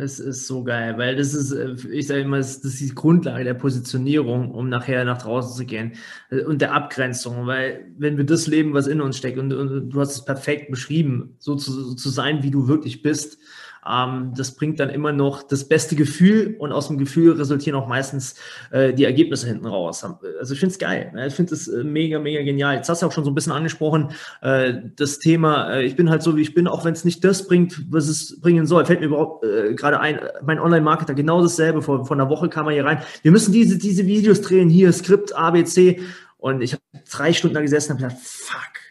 [0.00, 3.44] Das ist so geil, weil das ist, äh, ich sage immer, das ist die Grundlage
[3.44, 5.92] der Positionierung, um nachher nach draußen zu gehen
[6.30, 9.90] äh, und der Abgrenzung, weil wenn wir das leben, was in uns steckt und, und
[9.90, 13.38] du hast es perfekt beschrieben, so zu, so zu sein, wie du wirklich bist,
[13.88, 17.88] ähm, das bringt dann immer noch das beste Gefühl und aus dem Gefühl resultieren auch
[17.88, 18.34] meistens
[18.70, 20.04] äh, die Ergebnisse hinten raus.
[20.38, 21.10] Also ich finde es geil.
[21.14, 21.26] Ne?
[21.26, 22.76] Ich finde es äh, mega, mega genial.
[22.76, 24.12] Jetzt hast du auch schon so ein bisschen angesprochen,
[24.42, 27.24] äh, das Thema, äh, ich bin halt so, wie ich bin, auch wenn es nicht
[27.24, 28.84] das bringt, was es bringen soll.
[28.84, 31.82] Fällt mir überhaupt äh, gerade ein, mein Online-Marketer genau dasselbe.
[31.82, 33.02] Vor, vor einer Woche kam er hier rein.
[33.22, 36.00] Wir müssen diese, diese Videos drehen, hier Skript, ABC.
[36.38, 38.89] Und ich habe drei Stunden da gesessen und habe gedacht, fuck,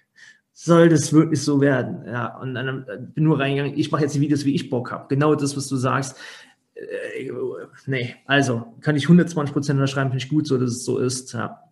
[0.66, 2.04] soll das wirklich so werden?
[2.06, 4.92] Ja, und dann äh, bin nur reingegangen, ich mache jetzt die Videos, wie ich Bock
[4.92, 5.06] habe.
[5.08, 6.18] Genau das, was du sagst.
[6.76, 7.32] Äh,
[7.86, 11.32] nee, also kann ich 120 Prozent unterschreiben, finde ich gut so, dass es so ist.
[11.32, 11.64] Ja.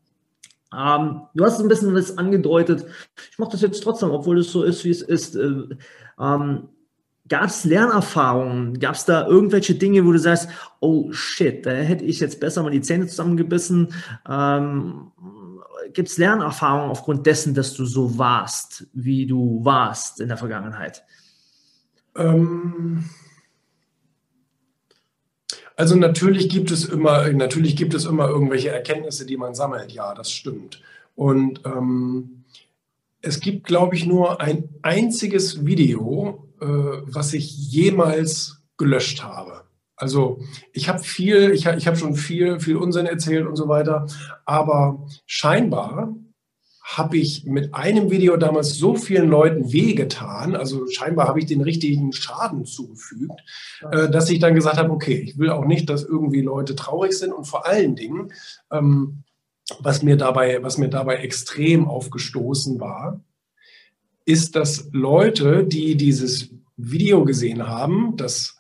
[0.73, 2.86] Ähm, du hast ein bisschen was angedeutet.
[3.30, 5.36] Ich mache das jetzt trotzdem, obwohl es so ist, wie es ist.
[5.36, 5.76] Äh,
[6.19, 6.69] ähm,
[7.28, 8.80] Gab es Lernerfahrungen?
[8.80, 10.47] Gab es da irgendwelche Dinge, wo du sagst,
[10.80, 13.93] oh shit, da hätte ich jetzt besser mal die Zähne zusammengebissen?
[14.30, 15.12] Ähm,
[15.93, 21.04] gibt es Lernerfahrungen aufgrund dessen, dass du so warst, wie du warst in der Vergangenheit?
[22.15, 23.10] Ähm,
[25.76, 29.91] also natürlich gibt es immer, natürlich gibt es immer irgendwelche Erkenntnisse, die man sammelt.
[29.91, 30.82] Ja, das stimmt.
[31.15, 32.45] Und ähm,
[33.21, 39.66] es gibt, glaube ich, nur ein einziges Video, äh, was ich jemals gelöscht habe.
[39.97, 40.39] Also
[40.73, 44.05] ich habe viel, ich, ich habe schon viel, viel Unsinn erzählt und so weiter,
[44.45, 46.15] aber scheinbar
[46.83, 51.62] habe ich mit einem Video damals so vielen Leuten wehgetan, also scheinbar habe ich den
[51.62, 53.41] richtigen Schaden zugefügt,
[53.91, 57.12] äh, dass ich dann gesagt habe, okay, ich will auch nicht, dass irgendwie Leute traurig
[57.13, 58.31] sind und vor allen Dingen,
[58.71, 59.23] ähm,
[59.79, 63.19] was mir dabei, was mir dabei extrem aufgestoßen war,
[64.25, 68.57] ist, dass Leute, die dieses Video gesehen haben, das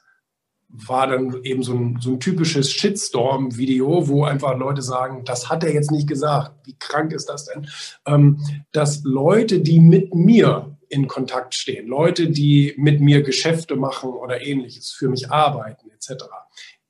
[0.69, 5.63] war dann eben so ein, so ein typisches Shitstorm-Video, wo einfach Leute sagen, das hat
[5.63, 6.51] er jetzt nicht gesagt.
[6.65, 7.67] Wie krank ist das denn?
[8.05, 8.39] Ähm,
[8.71, 14.45] dass Leute, die mit mir in Kontakt stehen, Leute, die mit mir Geschäfte machen oder
[14.45, 16.25] ähnliches, für mich arbeiten etc.,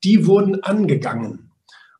[0.04, 1.50] die wurden angegangen.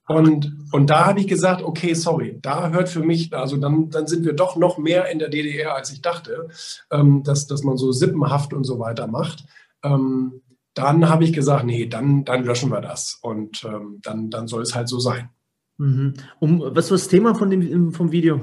[0.07, 4.07] Und, und da habe ich gesagt, okay, sorry, da hört für mich, also dann, dann
[4.07, 6.49] sind wir doch noch mehr in der DDR, als ich dachte,
[6.91, 9.45] ähm, dass, dass man so sippenhaft und so weiter macht.
[9.83, 10.41] Ähm,
[10.79, 14.63] dann habe ich gesagt, nee, dann, dann löschen wir das und ähm, dann, dann soll
[14.63, 15.29] es halt so sein.
[15.77, 16.15] Mhm.
[16.39, 18.41] Um, was war das Thema von dem, vom Video?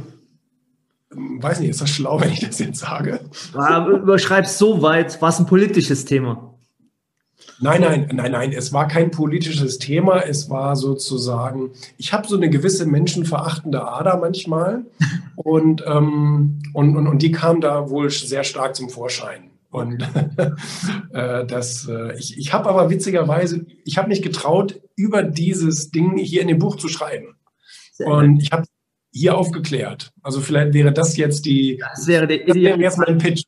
[1.13, 3.21] Ähm, weiß nicht, ist das schlau, wenn ich das jetzt sage?
[3.54, 6.52] Überschreib's so weit, war es ein politisches Thema?
[7.60, 12.36] Nein, nein, nein, nein, es war kein politisches Thema, es war sozusagen, ich habe so
[12.36, 14.86] eine gewisse menschenverachtende Ader manchmal
[15.38, 19.52] und, ähm, und, und, und die kam da wohl sehr stark zum Vorschein.
[19.75, 20.01] Und
[21.13, 26.17] äh, das, äh, ich, ich habe aber witzigerweise, ich habe mich getraut, über dieses Ding
[26.17, 27.35] hier in dem Buch zu schreiben.
[27.91, 28.63] Sehr und ich habe
[29.11, 30.11] hier aufgeklärt.
[30.21, 33.43] Also vielleicht wäre das jetzt die, das wäre der das wäre jetzt mein Pitch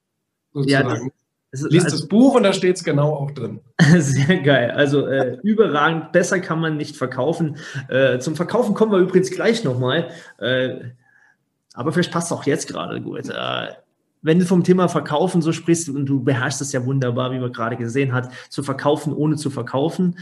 [0.54, 0.90] sozusagen.
[0.90, 1.12] Ja,
[1.52, 3.62] das, Lies also, das Buch und da steht es genau auch drin.
[3.98, 4.72] Sehr geil.
[4.72, 6.12] Also äh, überragend.
[6.12, 7.58] Besser kann man nicht verkaufen.
[7.88, 10.10] Äh, zum Verkaufen kommen wir übrigens gleich nochmal.
[10.40, 10.92] Äh,
[11.74, 13.30] aber vielleicht passt es auch jetzt gerade gut.
[14.22, 17.52] Wenn du vom Thema Verkaufen so sprichst und du beherrschst es ja wunderbar, wie man
[17.52, 20.18] gerade gesehen hat, zu verkaufen ohne zu verkaufen,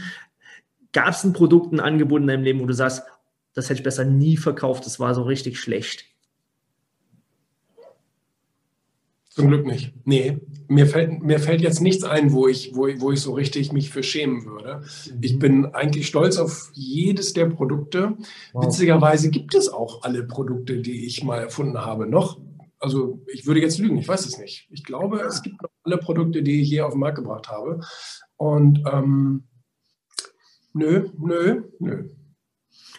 [0.92, 3.02] gab es ein Produkt, ein Angebot in deinem Leben, wo du sagst,
[3.54, 6.04] das hätte ich besser nie verkauft, das war so richtig schlecht?
[9.36, 9.92] Zum Glück nicht.
[10.06, 13.70] Nee, mir fällt, mir fällt jetzt nichts ein, wo ich, wo, wo ich so richtig
[13.70, 14.82] mich für schämen würde.
[15.20, 15.38] Ich mhm.
[15.38, 18.16] bin eigentlich stolz auf jedes der Produkte.
[18.54, 18.64] Wow.
[18.64, 22.38] Witzigerweise gibt es auch alle Produkte, die ich mal erfunden habe, noch
[22.78, 24.68] also ich würde jetzt lügen, ich weiß es nicht.
[24.70, 27.80] Ich glaube, es gibt noch alle Produkte, die ich je auf den Markt gebracht habe.
[28.36, 29.44] Und ähm,
[30.72, 32.08] nö, nö, nö.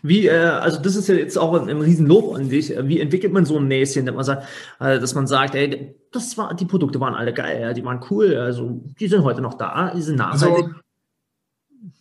[0.03, 2.73] Wie, äh, also das ist ja jetzt auch ein, ein Riesenlob an dich.
[2.83, 4.47] Wie entwickelt man so ein Näschen, dass man sagt,
[4.79, 8.03] äh, dass man sagt, ey, das war, die Produkte waren alle geil, ja, die waren
[8.09, 10.65] cool, also die sind heute noch da, die sind nachhaltig.
[10.65, 10.86] Also,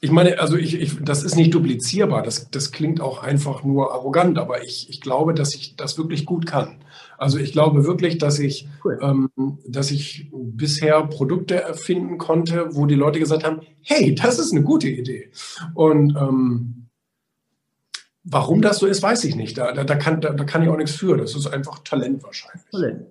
[0.00, 3.92] ich meine, also ich, ich, das ist nicht duplizierbar, das, das klingt auch einfach nur
[3.92, 6.76] arrogant, aber ich, ich glaube, dass ich das wirklich gut kann.
[7.18, 8.98] Also ich glaube wirklich, dass ich, cool.
[9.00, 9.30] ähm,
[9.66, 14.62] dass ich bisher Produkte erfinden konnte, wo die Leute gesagt haben, hey, das ist eine
[14.62, 15.30] gute Idee.
[15.74, 16.86] Und ähm,
[18.28, 19.56] Warum das so ist, weiß ich nicht.
[19.56, 21.16] Da, da, da, kann, da, da kann ich auch nichts für.
[21.16, 22.68] Das ist einfach Talent wahrscheinlich.
[22.72, 23.06] Talent.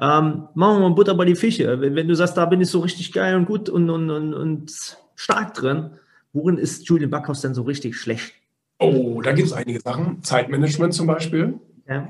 [0.00, 1.80] Ähm, machen wir mal Butter bei die Fische.
[1.80, 4.34] Wenn, wenn, du sagst, da bin ich so richtig geil und gut und, und, und,
[4.34, 4.72] und
[5.14, 5.90] stark drin,
[6.38, 8.32] worin ist Julian Backhaus denn so richtig schlecht?
[8.78, 10.22] Oh, da gibt es einige Sachen.
[10.22, 11.54] Zeitmanagement zum Beispiel.
[11.88, 12.08] Ja.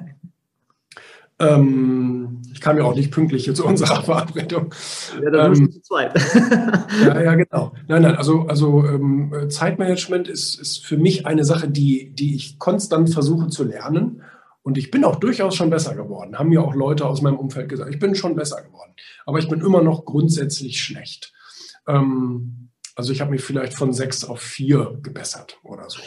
[1.40, 4.74] Ähm, ich kam ja auch nicht pünktlich hier zu unserer Verabredung.
[5.22, 6.12] Ja, dann ähm, zu zweit.
[7.04, 7.72] ja, ja, genau.
[7.86, 12.58] Nein, nein, also, also ähm, Zeitmanagement ist, ist für mich eine Sache, die, die ich
[12.58, 14.22] konstant versuche zu lernen.
[14.62, 16.38] Und ich bin auch durchaus schon besser geworden.
[16.38, 18.92] Haben mir auch Leute aus meinem Umfeld gesagt, ich bin schon besser geworden.
[19.24, 21.32] Aber ich bin immer noch grundsätzlich schlecht.
[21.86, 22.67] Ähm,
[22.98, 26.00] also ich habe mich vielleicht von sechs auf vier gebessert oder so.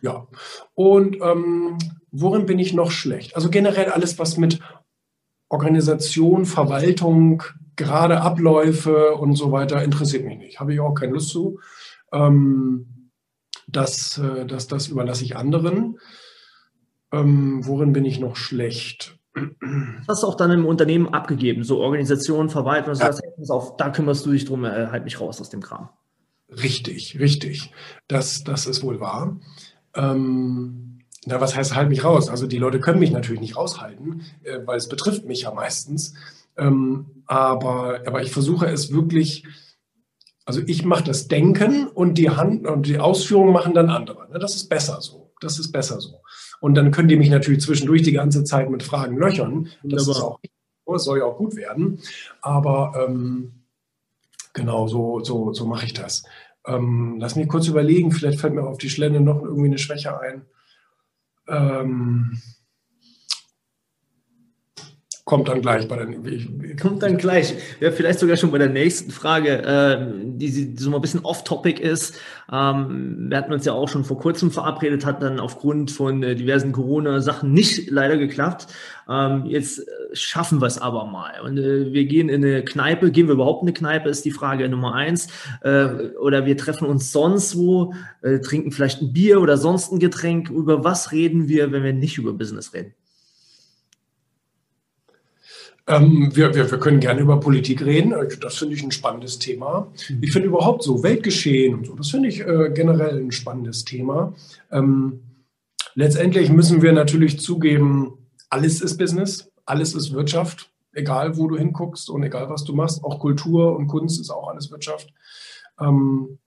[0.00, 0.26] Ja.
[0.74, 1.78] Und ähm,
[2.10, 3.36] worin bin ich noch schlecht?
[3.36, 4.58] Also generell alles, was mit
[5.48, 7.44] Organisation, Verwaltung,
[7.76, 10.58] gerade Abläufe und so weiter interessiert mich nicht.
[10.58, 11.60] Habe ich auch keine Lust zu.
[12.12, 13.12] Ähm,
[13.68, 16.00] das, äh, das, das überlasse ich anderen.
[17.12, 19.16] Ähm, worin bin ich noch schlecht?
[19.34, 23.10] Das hast du auch dann im Unternehmen abgegeben, so Organisation, Verwaltung, ja.
[23.10, 25.88] das auf, da kümmerst du dich drum, äh, halt mich raus aus dem Kram.
[26.50, 27.72] Richtig, richtig.
[28.08, 29.38] Das, das ist wohl wahr.
[29.94, 32.28] Ähm, na, was heißt halt mich raus?
[32.28, 36.14] Also die Leute können mich natürlich nicht raushalten, äh, weil es betrifft mich ja meistens.
[36.56, 39.44] Ähm, aber, aber ich versuche es wirklich,
[40.44, 44.28] also ich mache das Denken und die Hand und die Ausführung machen dann andere.
[44.30, 44.38] Ne?
[44.38, 45.32] Das ist besser so.
[45.40, 46.22] Das ist besser so.
[46.60, 49.68] Und dann können die mich natürlich zwischendurch die ganze Zeit mit Fragen löchern.
[49.82, 50.40] Das ist auch,
[50.86, 52.00] das soll ja auch gut werden.
[52.42, 53.59] Aber ähm,
[54.52, 56.24] genau so, so, so mache ich das.
[56.66, 60.20] Ähm, lass mich kurz überlegen, vielleicht fällt mir auf die Schlende noch irgendwie eine Schwäche
[60.20, 60.46] ein.
[61.48, 62.40] Ähm,
[65.30, 66.08] kommt dann gleich bei der
[66.74, 67.54] kommt dann gleich.
[67.78, 71.44] Ja vielleicht sogar schon bei der nächsten Frage äh, die, die so ein bisschen off
[71.44, 72.16] Topic ist.
[72.52, 76.34] Ähm, wir hatten uns ja auch schon vor kurzem verabredet hat dann aufgrund von äh,
[76.34, 78.66] diversen Corona Sachen nicht leider geklappt.
[79.08, 81.40] Ähm, jetzt äh, schaffen wir es aber mal.
[81.44, 83.12] Und äh, wir gehen in eine Kneipe.
[83.12, 85.28] Gehen wir überhaupt in eine Kneipe ist die Frage Nummer eins.
[85.62, 87.94] Oder wir treffen uns sonst wo
[88.42, 90.50] trinken vielleicht ein Bier oder sonst ein Getränk.
[90.50, 92.94] Über was reden wir wenn wir nicht über Business reden
[95.90, 98.12] ähm, wir, wir, wir können gerne über Politik reden.
[98.12, 99.88] Also, das finde ich ein spannendes Thema.
[100.08, 100.22] Mhm.
[100.22, 104.34] Ich finde überhaupt so Weltgeschehen und so, das finde ich äh, generell ein spannendes Thema.
[104.70, 105.20] Ähm,
[105.94, 108.14] letztendlich müssen wir natürlich zugeben,
[108.48, 113.04] alles ist Business, alles ist Wirtschaft, egal wo du hinguckst und egal was du machst.
[113.04, 115.12] Auch Kultur und Kunst ist auch alles Wirtschaft.
[115.80, 116.38] Ähm,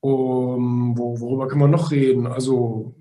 [0.00, 2.26] um, wo, worüber können wir noch reden?
[2.26, 2.94] Also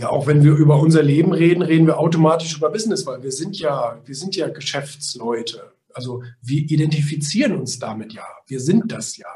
[0.00, 3.32] ja, auch wenn wir über unser Leben reden, reden wir automatisch über Business, weil wir
[3.32, 5.72] sind ja, wir sind ja Geschäftsleute.
[5.92, 8.24] Also wir identifizieren uns damit ja.
[8.46, 9.28] Wir sind das ja.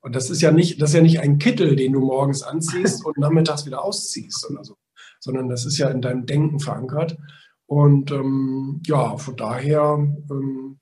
[0.00, 3.06] Und das ist ja nicht, das ist ja nicht ein Kittel, den du morgens anziehst
[3.06, 4.74] und nachmittags wieder ausziehst oder so,
[5.20, 7.16] sondern das ist ja in deinem Denken verankert.
[7.66, 10.80] Und ähm, ja, von daher, ähm,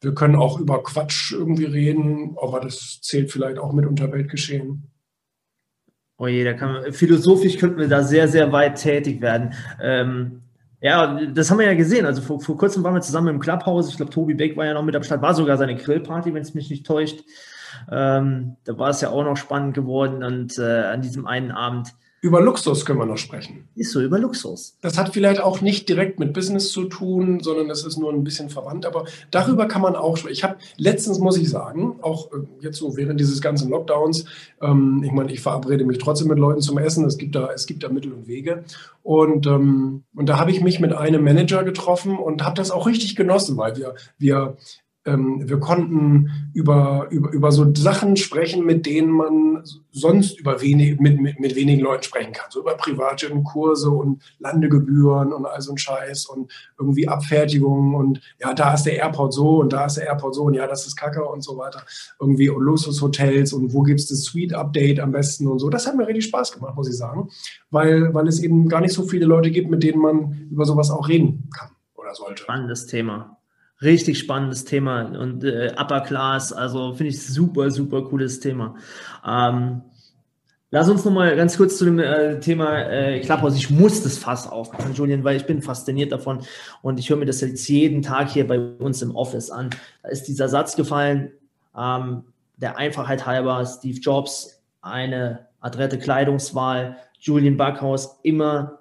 [0.00, 4.92] wir können auch über Quatsch irgendwie reden, aber das zählt vielleicht auch mit unter Weltgeschehen.
[6.20, 9.54] Oh je, da kann man, philosophisch könnten wir da sehr, sehr weit tätig werden.
[9.82, 10.42] Ähm,
[10.82, 12.04] ja, das haben wir ja gesehen.
[12.04, 13.88] Also vor, vor kurzem waren wir zusammen im Clubhouse.
[13.88, 15.22] Ich glaube, Tobi Beck war ja noch mit am Start.
[15.22, 17.20] War sogar seine Grillparty, wenn es mich nicht täuscht.
[17.90, 20.22] Ähm, da war es ja auch noch spannend geworden.
[20.22, 23.68] Und äh, an diesem einen Abend über Luxus können wir noch sprechen.
[23.74, 24.76] Ist so, über Luxus.
[24.82, 28.24] Das hat vielleicht auch nicht direkt mit Business zu tun, sondern das ist nur ein
[28.24, 28.84] bisschen verwandt.
[28.84, 30.32] Aber darüber kann man auch sprechen.
[30.34, 34.26] Ich habe letztens, muss ich sagen, auch äh, jetzt so während dieses ganzen Lockdowns,
[34.60, 37.06] ähm, ich meine, ich verabrede mich trotzdem mit Leuten zum Essen.
[37.06, 38.64] Es gibt da, es gibt da Mittel und Wege.
[39.02, 42.86] Und, ähm, und da habe ich mich mit einem Manager getroffen und habe das auch
[42.86, 44.56] richtig genossen, weil wir, wir
[45.10, 51.00] ähm, wir konnten über, über, über so Sachen sprechen, mit denen man sonst über wenig,
[51.00, 52.50] mit, mit, mit wenigen Leuten sprechen kann.
[52.50, 58.20] So über private Kurse und Landegebühren und all so ein Scheiß und irgendwie Abfertigungen und
[58.38, 60.86] ja, da ist der Airport so und da ist der Airport so und ja, das
[60.86, 61.82] ist Kacke und so weiter.
[62.20, 65.70] Irgendwie und Luxushotels und wo gibt es das Suite-Update am besten und so.
[65.70, 67.28] Das hat mir richtig Spaß gemacht, muss ich sagen,
[67.70, 70.90] weil, weil es eben gar nicht so viele Leute gibt, mit denen man über sowas
[70.90, 72.42] auch reden kann oder sollte.
[72.42, 73.39] Spannendes Thema.
[73.82, 78.74] Richtig spannendes Thema und äh, Upper Class, also finde ich super, super cooles Thema.
[79.26, 79.80] Ähm,
[80.70, 83.56] lass uns nochmal ganz kurz zu dem äh, Thema äh, Clubhouse.
[83.56, 86.40] Ich muss das Fass aufmachen, Julian, weil ich bin fasziniert davon
[86.82, 89.70] und ich höre mir das jetzt jeden Tag hier bei uns im Office an.
[90.02, 91.32] Da ist dieser Satz gefallen,
[91.74, 92.24] ähm,
[92.58, 98.79] der Einfachheit halber, Steve Jobs, eine adrette Kleidungswahl, Julian Backhaus, immer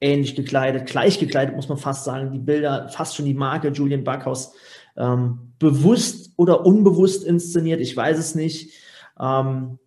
[0.00, 2.32] ähnlich gekleidet, gleich gekleidet, muss man fast sagen.
[2.32, 4.54] Die Bilder, fast schon die Marke Julian Backhaus,
[4.96, 8.72] ähm, bewusst oder unbewusst inszeniert, ich weiß es nicht.
[9.20, 9.78] Ähm,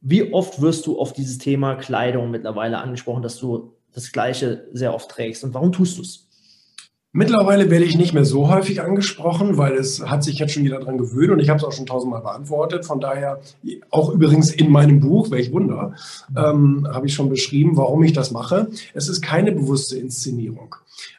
[0.00, 4.92] wie oft wirst du auf dieses Thema Kleidung mittlerweile angesprochen, dass du das Gleiche sehr
[4.92, 6.28] oft trägst und warum tust du es?
[7.16, 10.80] Mittlerweile werde ich nicht mehr so häufig angesprochen, weil es hat sich jetzt schon jeder
[10.80, 12.84] daran gewöhnt und ich habe es auch schon tausendmal beantwortet.
[12.84, 13.40] Von daher,
[13.90, 15.94] auch übrigens in meinem Buch, welch Wunder,
[16.36, 18.66] ähm, habe ich schon beschrieben, warum ich das mache.
[18.94, 20.74] Es ist keine bewusste Inszenierung.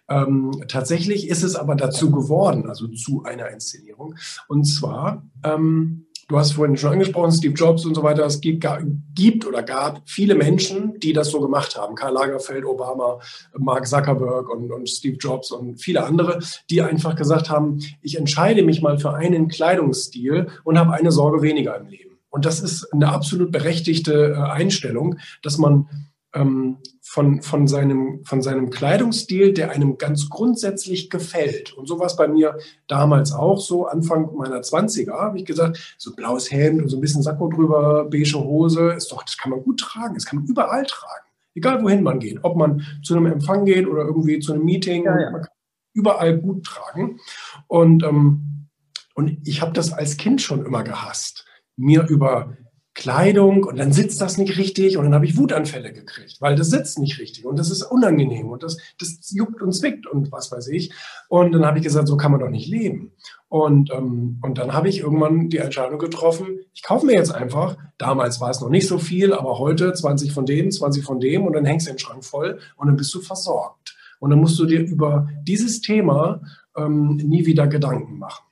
[0.10, 4.16] Ähm, tatsächlich ist es aber dazu geworden, also zu einer Inszenierung.
[4.50, 8.26] Und zwar ähm, Du hast vorhin schon angesprochen, Steve Jobs und so weiter.
[8.26, 8.66] Es gibt,
[9.14, 11.94] gibt, oder gab viele Menschen, die das so gemacht haben.
[11.94, 13.20] Karl Lagerfeld, Obama,
[13.56, 16.40] Mark Zuckerberg und, und Steve Jobs und viele andere,
[16.72, 21.44] die einfach gesagt haben, ich entscheide mich mal für einen Kleidungsstil und habe eine Sorge
[21.44, 22.18] weniger im Leben.
[22.30, 25.88] Und das ist eine absolut berechtigte äh, Einstellung, dass man
[26.34, 31.72] ähm, von, von, seinem, von seinem Kleidungsstil, der einem ganz grundsätzlich gefällt.
[31.74, 35.96] Und so war es bei mir damals auch so, Anfang meiner 20er, habe ich gesagt,
[36.00, 39.52] so blaues Hemd und so ein bisschen Sakko drüber, beige Hose, ist doch, das kann
[39.52, 41.26] man gut tragen, das kann man überall tragen.
[41.54, 45.06] Egal wohin man geht, ob man zu einem Empfang geht oder irgendwie zu einem Meeting,
[45.06, 45.32] ja, ja.
[45.32, 45.54] man kann
[45.94, 47.20] überall gut tragen.
[47.68, 48.68] Und, ähm,
[49.14, 51.46] und ich habe das als Kind schon immer gehasst,
[51.78, 52.58] mir über
[52.96, 56.70] Kleidung und dann sitzt das nicht richtig und dann habe ich Wutanfälle gekriegt, weil das
[56.70, 60.50] sitzt nicht richtig und das ist unangenehm und das, das juckt und zwickt und was
[60.50, 60.94] weiß ich.
[61.28, 63.12] Und dann habe ich gesagt, so kann man doch nicht leben.
[63.50, 67.78] Und, ähm, und dann habe ich irgendwann die Entscheidung getroffen, ich kaufe mir jetzt einfach,
[67.98, 71.46] damals war es noch nicht so viel, aber heute 20 von dem, 20 von dem
[71.46, 73.98] und dann hängst du den Schrank voll und dann bist du versorgt.
[74.20, 76.42] Und dann musst du dir über dieses Thema
[76.78, 78.45] ähm, nie wieder Gedanken machen.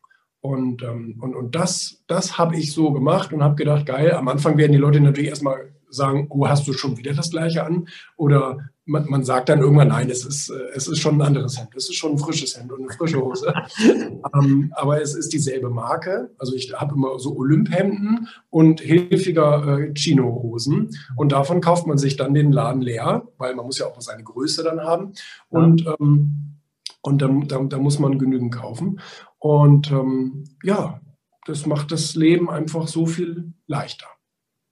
[0.44, 4.28] Und, ähm, und, und das, das habe ich so gemacht und habe gedacht, geil, am
[4.28, 7.88] Anfang werden die Leute natürlich erstmal sagen, oh, hast du schon wieder das gleiche an?
[8.18, 11.58] Oder man, man sagt dann irgendwann, nein, es ist, äh, es ist schon ein anderes
[11.58, 13.54] Hemd, es ist schon ein frisches Hemd und eine frische Hose.
[13.88, 16.32] ähm, aber es ist dieselbe Marke.
[16.38, 20.90] Also ich habe immer so Olymphemden und hilfiger äh, Chino-Hosen.
[21.16, 24.24] Und davon kauft man sich dann den Laden leer, weil man muss ja auch seine
[24.24, 25.14] Größe dann haben.
[25.48, 26.60] Und, ähm,
[27.02, 29.00] und dann, dann, dann muss man genügend kaufen.
[29.44, 31.02] Und ähm, ja,
[31.46, 34.06] das macht das Leben einfach so viel leichter.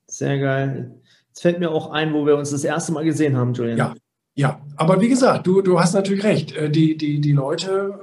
[0.08, 1.02] Sehr geil.
[1.28, 3.78] Jetzt fällt mir auch ein, wo wir uns das erste Mal gesehen haben, Julian.
[3.78, 3.94] Ja,
[4.34, 4.62] ja.
[4.78, 6.56] aber wie gesagt, du, du hast natürlich recht.
[6.56, 8.00] Äh, die, die, die Leute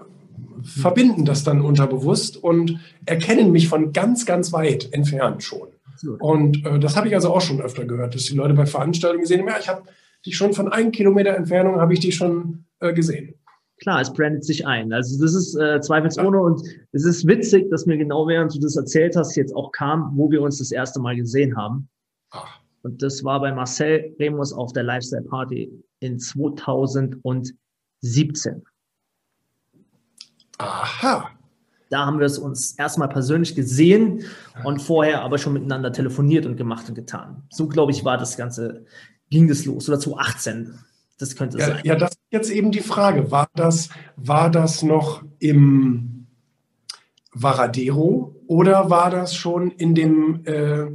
[0.62, 5.68] verbinden das dann unterbewusst und erkennen mich von ganz, ganz weit entfernt schon.
[6.18, 9.22] Und äh, das habe ich also auch schon öfter gehört, dass die Leute bei Veranstaltungen
[9.22, 9.84] gesehen haben, ja, ich habe
[10.26, 13.38] dich schon von einem Kilometer Entfernung, habe ich dich schon äh, gesehen
[13.80, 14.92] klar, es brandet sich ein.
[14.92, 16.62] Also das ist äh, zweifelsohne und
[16.92, 20.30] es ist witzig, dass mir genau während du das erzählt hast, jetzt auch kam, wo
[20.30, 21.88] wir uns das erste Mal gesehen haben.
[22.30, 22.60] Ach.
[22.82, 27.54] Und das war bei Marcel Remus auf der Lifestyle Party in 2017.
[30.58, 31.30] Aha.
[31.90, 34.24] Da haben wir es uns erstmal persönlich gesehen
[34.64, 37.44] und vorher aber schon miteinander telefoniert und gemacht und getan.
[37.50, 38.84] So, glaube ich, war das Ganze,
[39.30, 39.88] ging das los.
[39.88, 40.78] Oder 2018.
[41.18, 41.80] Das könnte ja, sein.
[41.84, 43.30] Ja, das ist jetzt eben die Frage.
[43.30, 46.26] War das, war das noch im
[47.32, 50.86] Varadero oder war das schon in dem äh,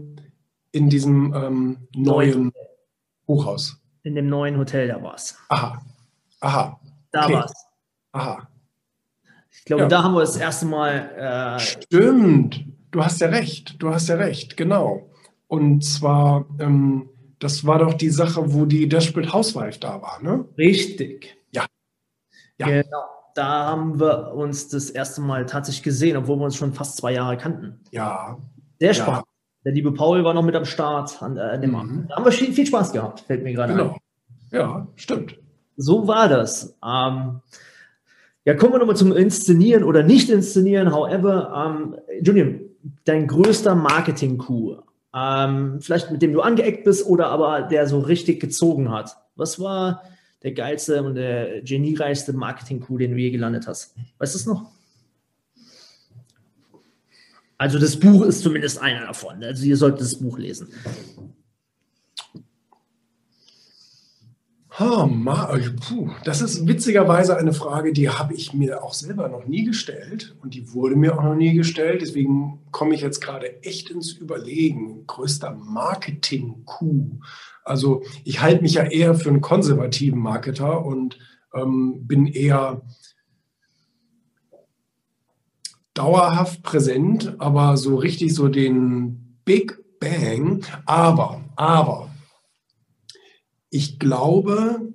[0.72, 2.52] in diesem ähm, neuen
[3.28, 3.82] Hochhaus?
[4.04, 5.38] In dem neuen Hotel, da war es.
[5.50, 5.82] Aha.
[6.42, 6.80] Aha.
[7.12, 7.34] Da okay.
[7.34, 7.54] war es.
[8.12, 8.48] Aha.
[9.52, 9.88] Ich glaube, ja.
[9.88, 11.56] da haben wir das erste Mal.
[11.56, 12.66] Äh, Stimmt.
[12.92, 13.82] Du hast ja recht.
[13.82, 14.58] Du hast ja recht.
[14.58, 15.10] Genau.
[15.48, 17.10] Und zwar ähm,
[17.44, 20.46] das war doch die Sache, wo die Desperate Housewife da war, ne?
[20.58, 21.36] Richtig.
[21.52, 21.66] Ja.
[22.58, 22.68] ja.
[22.68, 23.04] Genau.
[23.36, 27.14] Da haben wir uns das erste Mal tatsächlich gesehen, obwohl wir uns schon fast zwei
[27.14, 27.80] Jahre kannten.
[27.92, 28.38] Ja.
[28.80, 29.26] Sehr spannend.
[29.26, 29.34] Ja.
[29.66, 32.06] Der liebe Paul war noch mit am Start an, äh, dem mhm.
[32.10, 33.94] Da haben wir viel, viel, Spaß gehabt, fällt mir gerade genau.
[33.94, 34.00] ein.
[34.52, 35.40] Ja, stimmt.
[35.76, 36.78] So war das.
[36.86, 37.42] Ähm,
[38.46, 40.94] ja, kommen wir nochmal zum Inszenieren oder nicht inszenieren.
[40.94, 42.60] However, ähm, Julian,
[43.06, 44.84] dein größter Marketing-Coup
[45.16, 49.16] ähm, vielleicht mit dem du angeeckt bist oder aber der so richtig gezogen hat.
[49.36, 50.04] Was war
[50.44, 53.96] der geilste und der geniereichste Marketing-Coup, den du je gelandet hast?
[54.18, 54.72] Weißt du es noch?
[57.58, 59.44] Also das Buch ist zumindest einer davon.
[59.44, 60.68] Also ihr solltet das Buch lesen.
[64.80, 65.08] Oh,
[65.88, 70.36] puh, das ist witzigerweise eine Frage, die habe ich mir auch selber noch nie gestellt
[70.42, 72.02] und die wurde mir auch noch nie gestellt.
[72.02, 75.06] Deswegen komme ich jetzt gerade echt ins Überlegen.
[75.06, 77.22] Größter Marketing-Coup.
[77.64, 81.20] Also ich halte mich ja eher für einen konservativen Marketer und
[81.54, 82.82] ähm, bin eher
[85.94, 90.66] dauerhaft präsent, aber so richtig so den Big Bang.
[90.88, 92.10] Aber, aber
[93.74, 94.94] ich glaube,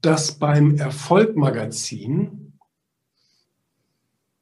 [0.00, 2.54] dass beim Erfolgmagazin,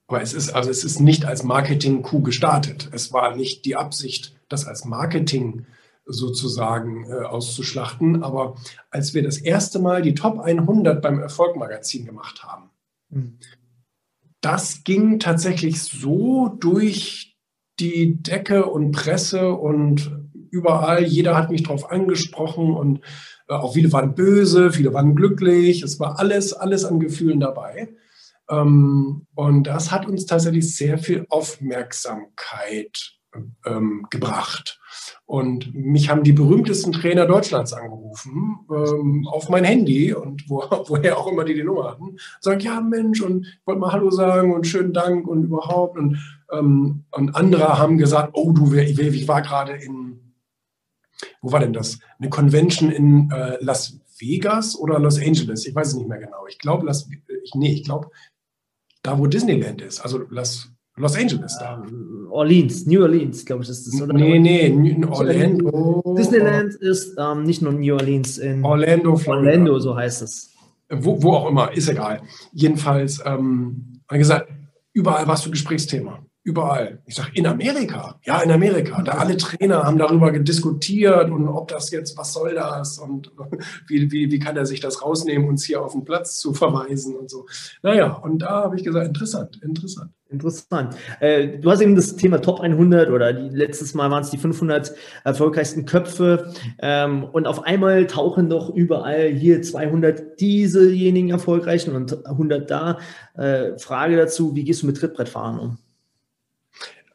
[0.06, 2.88] aber es ist, also es ist nicht als Marketing-Coup gestartet.
[2.92, 5.66] Es war nicht die Absicht, das als Marketing
[6.04, 8.22] sozusagen äh, auszuschlachten.
[8.22, 8.54] Aber
[8.90, 12.70] als wir das erste Mal die Top 100 beim Erfolgmagazin gemacht haben,
[13.08, 13.38] mhm.
[14.40, 17.36] das ging tatsächlich so durch
[17.80, 20.12] die Decke und Presse und
[20.50, 21.02] überall.
[21.04, 23.00] Jeder hat mich darauf angesprochen und
[23.48, 25.82] auch viele waren böse, viele waren glücklich.
[25.82, 27.88] Es war alles, alles an Gefühlen dabei.
[28.48, 33.16] Ähm, und das hat uns tatsächlich sehr viel Aufmerksamkeit
[33.64, 34.80] ähm, gebracht.
[35.26, 41.18] Und mich haben die berühmtesten Trainer Deutschlands angerufen ähm, auf mein Handy und wo, woher
[41.18, 42.16] auch immer die die Nummer hatten.
[42.40, 45.98] Sagen, ja Mensch, und ich wollte mal Hallo sagen und schönen Dank und überhaupt.
[45.98, 46.18] Und,
[46.52, 50.25] ähm, und andere haben gesagt, oh du, ich war gerade in,
[51.40, 51.98] wo war denn das?
[52.18, 55.66] Eine Convention in äh, Las Vegas oder Los Angeles?
[55.66, 56.46] Ich weiß es nicht mehr genau.
[56.48, 57.08] Ich glaube, Las,
[57.44, 58.10] ich, nee, ich glaube,
[59.02, 61.84] da wo Disneyland ist, also Las Los Angeles da.
[61.86, 64.14] Ähm, Orleans, New Orleans, glaube ich, ist das, oder?
[64.14, 66.14] Nee, nee, Orlando.
[66.16, 69.50] Disneyland ist ähm, nicht nur New Orleans, in Orlando, Florida.
[69.50, 70.54] Orlando, so heißt es.
[70.88, 72.22] Wo, wo auch immer, ist egal.
[72.52, 74.50] Jedenfalls, ähm, wie gesagt,
[74.94, 76.25] überall warst du Gesprächsthema.
[76.46, 77.00] Überall.
[77.06, 78.20] Ich sage, in Amerika.
[78.22, 79.02] Ja, in Amerika.
[79.02, 83.32] Da alle Trainer haben darüber diskutiert und ob das jetzt, was soll das und
[83.88, 87.16] wie, wie, wie kann er sich das rausnehmen, uns hier auf den Platz zu verweisen
[87.16, 87.46] und so.
[87.82, 90.12] Naja, und da habe ich gesagt, interessant, interessant.
[90.28, 90.94] Interessant.
[91.18, 94.38] Äh, du hast eben das Thema Top 100 oder die, letztes Mal waren es die
[94.38, 94.94] 500
[95.24, 102.70] erfolgreichsten Köpfe ähm, und auf einmal tauchen doch überall hier 200 diesejenigen erfolgreichen und 100
[102.70, 102.98] da.
[103.34, 105.78] Äh, Frage dazu, wie gehst du mit Trittbrettfahren um?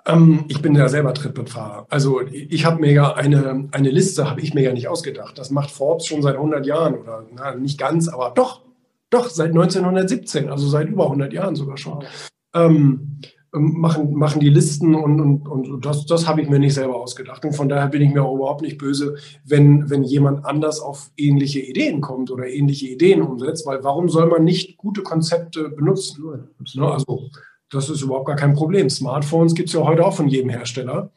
[0.06, 1.86] Ähm, ich bin ja selber Trittbrettfahrer.
[1.89, 5.38] Also ich habe mir ja eine, eine Liste, habe ich mir ja nicht ausgedacht.
[5.38, 8.62] Das macht Forbes schon seit 100 Jahren oder na, nicht ganz, aber doch,
[9.10, 12.04] doch, seit 1917, also seit über 100 Jahren sogar schon.
[12.54, 13.20] Ähm,
[13.54, 16.95] ähm, machen, machen die Listen und, und, und das, das habe ich mir nicht selber
[16.95, 17.43] ausgedacht.
[17.43, 21.12] Und von daher bin ich mir auch überhaupt nicht böse, wenn, wenn jemand anders auf
[21.18, 26.24] ähnliche Ideen kommt oder ähnliche Ideen umsetzt, weil warum soll man nicht gute Konzepte benutzen?
[26.76, 26.89] Ne?
[26.89, 27.30] Also
[27.72, 28.90] das ist überhaupt gar kein Problem.
[28.90, 31.12] Smartphones gibt es ja heute auch von jedem Hersteller.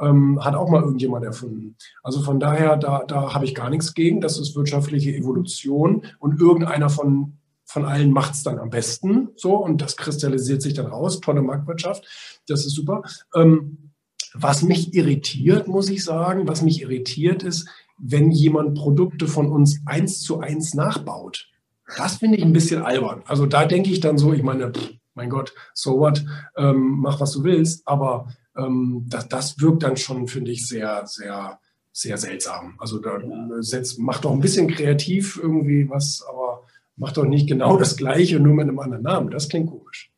[0.00, 1.76] Ähm, hat auch mal irgendjemand erfunden.
[2.02, 4.20] Also von daher, da, da habe ich gar nichts gegen.
[4.20, 9.30] Das ist wirtschaftliche Evolution und irgendeiner von, von allen macht es dann am besten.
[9.36, 11.20] So und das kristallisiert sich dann raus.
[11.20, 12.06] Tolle Marktwirtschaft,
[12.46, 13.02] das ist super.
[13.34, 13.92] Ähm,
[14.34, 19.80] was mich irritiert, muss ich sagen, was mich irritiert ist, wenn jemand Produkte von uns
[19.84, 21.48] eins zu eins nachbaut.
[21.96, 23.22] Das finde ich ein bisschen albern.
[23.26, 26.24] Also da denke ich dann so, ich meine, pff, mein Gott, so what,
[26.56, 27.86] ähm, mach was du willst.
[27.86, 31.58] Aber ähm, das, das wirkt dann schon, finde ich, sehr, sehr,
[31.92, 32.76] sehr seltsam.
[32.78, 33.18] Also da
[33.58, 36.62] setzt, macht doch ein bisschen kreativ irgendwie was, aber
[36.96, 39.30] macht doch nicht genau das Gleiche, nur mit einem anderen Namen.
[39.30, 40.10] Das klingt komisch.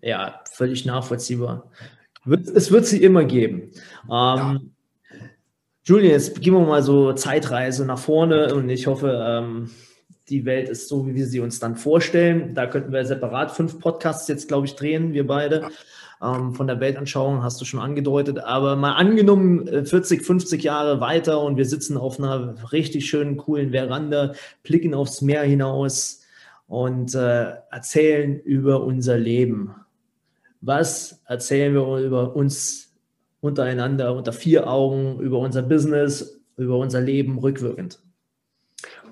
[0.00, 1.70] Ja, völlig nachvollziehbar.
[2.54, 3.70] Es wird sie immer geben.
[4.04, 4.60] Ähm, ja.
[5.84, 9.70] Julian, jetzt gehen wir mal so Zeitreise nach vorne und ich hoffe, ähm,
[10.28, 12.54] die Welt ist so, wie wir sie uns dann vorstellen.
[12.54, 15.68] Da könnten wir separat fünf Podcasts jetzt, glaube ich, drehen, wir beide.
[16.22, 18.38] Ähm, von der Weltanschauung hast du schon angedeutet.
[18.38, 23.36] Aber mal angenommen, 40, äh, 50 Jahre weiter und wir sitzen auf einer richtig schönen,
[23.36, 26.20] coolen Veranda, blicken aufs Meer hinaus
[26.68, 29.74] und äh, erzählen über unser Leben.
[30.60, 32.94] Was erzählen wir über uns
[33.40, 37.98] untereinander, unter vier Augen, über unser Business, über unser Leben rückwirkend?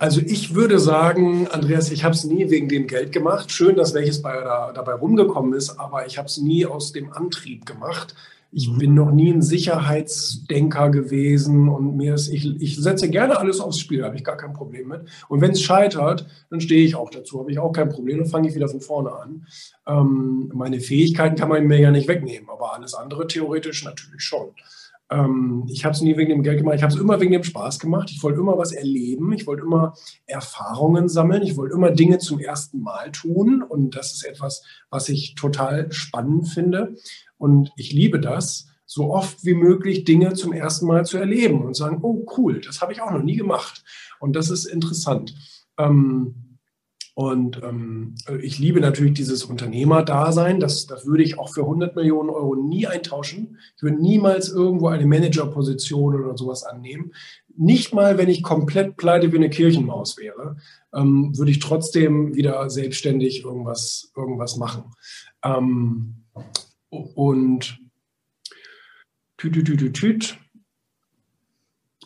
[0.01, 3.53] Also ich würde sagen, Andreas, ich habe es nie wegen dem Geld gemacht.
[3.53, 7.12] Schön, dass welches bei, da, dabei rumgekommen ist, aber ich habe es nie aus dem
[7.12, 8.14] Antrieb gemacht.
[8.51, 8.78] Ich mhm.
[8.78, 13.78] bin noch nie ein Sicherheitsdenker gewesen und mir ist, ich, ich setze gerne alles aufs
[13.78, 15.03] Spiel, habe ich gar kein Problem mit.
[15.28, 18.26] Und wenn es scheitert, dann stehe ich auch dazu, habe ich auch kein Problem, dann
[18.26, 19.46] fange ich wieder von vorne an.
[19.86, 24.48] Ähm, meine Fähigkeiten kann man mir ja nicht wegnehmen, aber alles andere theoretisch natürlich schon.
[25.11, 27.42] Ähm, ich habe es nie wegen dem Geld gemacht, ich habe es immer wegen dem
[27.42, 28.11] Spaß gemacht.
[28.12, 29.94] Ich wollte immer was erleben, ich wollte immer
[30.26, 33.62] Erfahrungen sammeln, ich wollte immer Dinge zum ersten Mal tun.
[33.62, 36.94] Und das ist etwas, was ich total spannend finde.
[37.38, 41.74] Und ich liebe das, so oft wie möglich Dinge zum ersten Mal zu erleben und
[41.74, 43.84] sagen, oh cool, das habe ich auch noch nie gemacht.
[44.18, 45.34] Und das ist interessant.
[45.78, 46.49] Ähm,
[47.14, 50.61] und ähm, ich liebe natürlich dieses Unternehmerdasein.
[50.61, 53.58] Das, das würde ich auch für 100 Millionen Euro nie eintauschen.
[53.76, 57.12] Ich würde niemals irgendwo eine Managerposition oder sowas annehmen.
[57.56, 60.56] Nicht mal, wenn ich komplett pleite wie eine Kirchenmaus wäre,
[60.94, 64.84] ähm, würde ich trotzdem wieder selbstständig irgendwas, irgendwas machen.
[65.44, 66.24] Ähm,
[66.90, 67.78] und
[69.36, 70.38] tüt, tüt, tüt, tüt.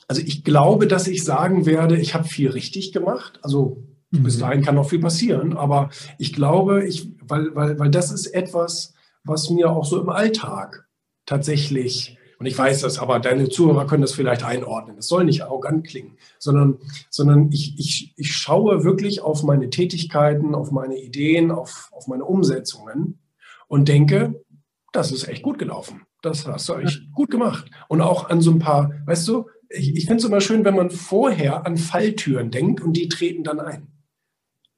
[0.09, 3.38] Also ich glaube, dass ich sagen werde, ich habe viel richtig gemacht.
[3.42, 3.84] Also
[4.23, 8.27] bis dahin kann noch viel passieren, aber ich glaube, ich, weil, weil, weil das ist
[8.29, 8.95] etwas,
[9.25, 10.87] was mir auch so im Alltag
[11.27, 14.99] tatsächlich, Und ich weiß das, aber deine Zuhörer können das vielleicht einordnen.
[14.99, 20.55] Es soll nicht arrogant klingen, sondern, sondern ich, ich, ich schaue wirklich auf meine Tätigkeiten,
[20.55, 23.21] auf meine Ideen, auf, auf meine Umsetzungen
[23.69, 24.45] und denke,
[24.93, 26.03] das ist echt gut gelaufen.
[26.23, 27.71] Das hast du echt gut gemacht.
[27.89, 30.77] Und auch an so ein paar, weißt du, ich, ich finde es immer schön, wenn
[30.77, 33.93] man vorher an Falltüren denkt und die treten dann ein.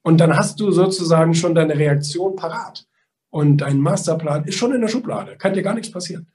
[0.06, 2.86] Und dann hast du sozusagen schon deine Reaktion parat.
[3.28, 5.36] Und dein Masterplan ist schon in der Schublade.
[5.36, 6.28] Kann dir gar nichts passieren.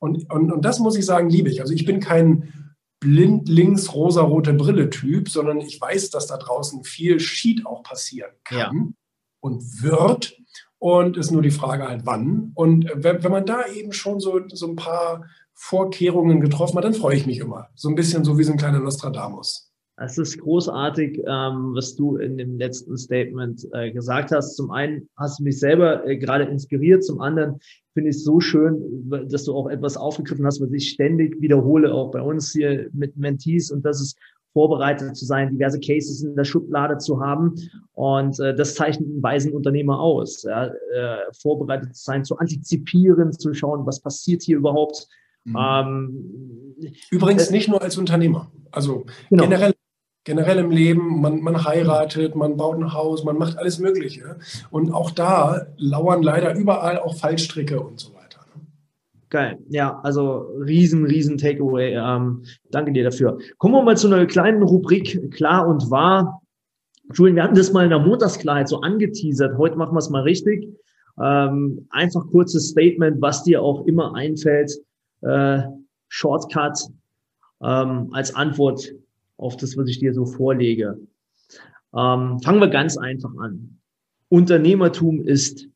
[0.00, 1.60] Und, und, und das muss ich sagen, liebe ich.
[1.60, 2.52] Also ich bin kein
[2.98, 8.58] blind links rosa-rote Brille-Typ, sondern ich weiß, dass da draußen viel Sheet auch passieren kann
[8.58, 8.72] ja.
[9.38, 10.36] und wird.
[10.78, 12.50] Und ist nur die Frage halt, wann.
[12.56, 16.94] Und wenn, wenn man da eben schon so, so ein paar Vorkehrungen getroffen hat, dann
[16.94, 17.68] freue ich mich immer.
[17.76, 19.71] So ein bisschen so wie so ein kleiner Nostradamus.
[19.96, 24.56] Es ist großartig, ähm, was du in dem letzten Statement äh, gesagt hast.
[24.56, 27.60] Zum einen hast du mich selber äh, gerade inspiriert, zum anderen
[27.92, 28.80] finde ich es so schön,
[29.28, 33.16] dass du auch etwas aufgegriffen hast, was ich ständig wiederhole, auch bei uns hier mit
[33.18, 34.18] Mentees und das ist
[34.52, 37.54] vorbereitet zu sein, diverse Cases in der Schublade zu haben.
[37.92, 40.42] Und äh, das zeichnet einen weisen Unternehmer aus.
[40.42, 45.08] Ja, äh, vorbereitet zu sein, zu antizipieren, zu schauen, was passiert hier überhaupt.
[45.44, 45.56] Mhm.
[45.58, 46.74] Ähm,
[47.10, 48.50] Übrigens äh, nicht nur als Unternehmer.
[48.70, 49.44] Also genau.
[49.44, 49.72] generell
[50.24, 54.38] generell im Leben, man, man heiratet, man baut ein Haus, man macht alles Mögliche.
[54.70, 58.22] Und auch da lauern leider überall auch Fallstricke und so weiter.
[59.30, 61.94] Geil, ja, also riesen, riesen Takeaway.
[61.94, 63.38] Ähm, danke dir dafür.
[63.58, 66.42] Kommen wir mal zu einer kleinen Rubrik Klar und Wahr.
[67.14, 69.56] Julian, wir hatten das mal in der Montagsklarheit so angeteasert.
[69.58, 70.68] Heute machen wir es mal richtig.
[71.20, 74.70] Ähm, einfach kurzes Statement, was dir auch immer einfällt.
[75.22, 75.62] Äh,
[76.08, 76.78] Shortcut
[77.62, 78.92] ähm, als Antwort
[79.42, 80.98] auf das, was ich dir so vorlege.
[81.94, 83.78] Ähm, fangen wir ganz einfach an.
[84.28, 85.68] Unternehmertum ist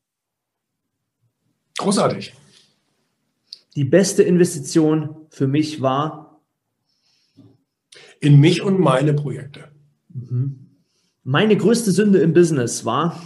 [1.79, 2.35] großartig.
[3.75, 6.41] Die beste Investition für mich war
[8.21, 9.69] in mich und meine Projekte.
[10.09, 10.71] Mhm.
[11.23, 13.21] Meine größte Sünde im Business war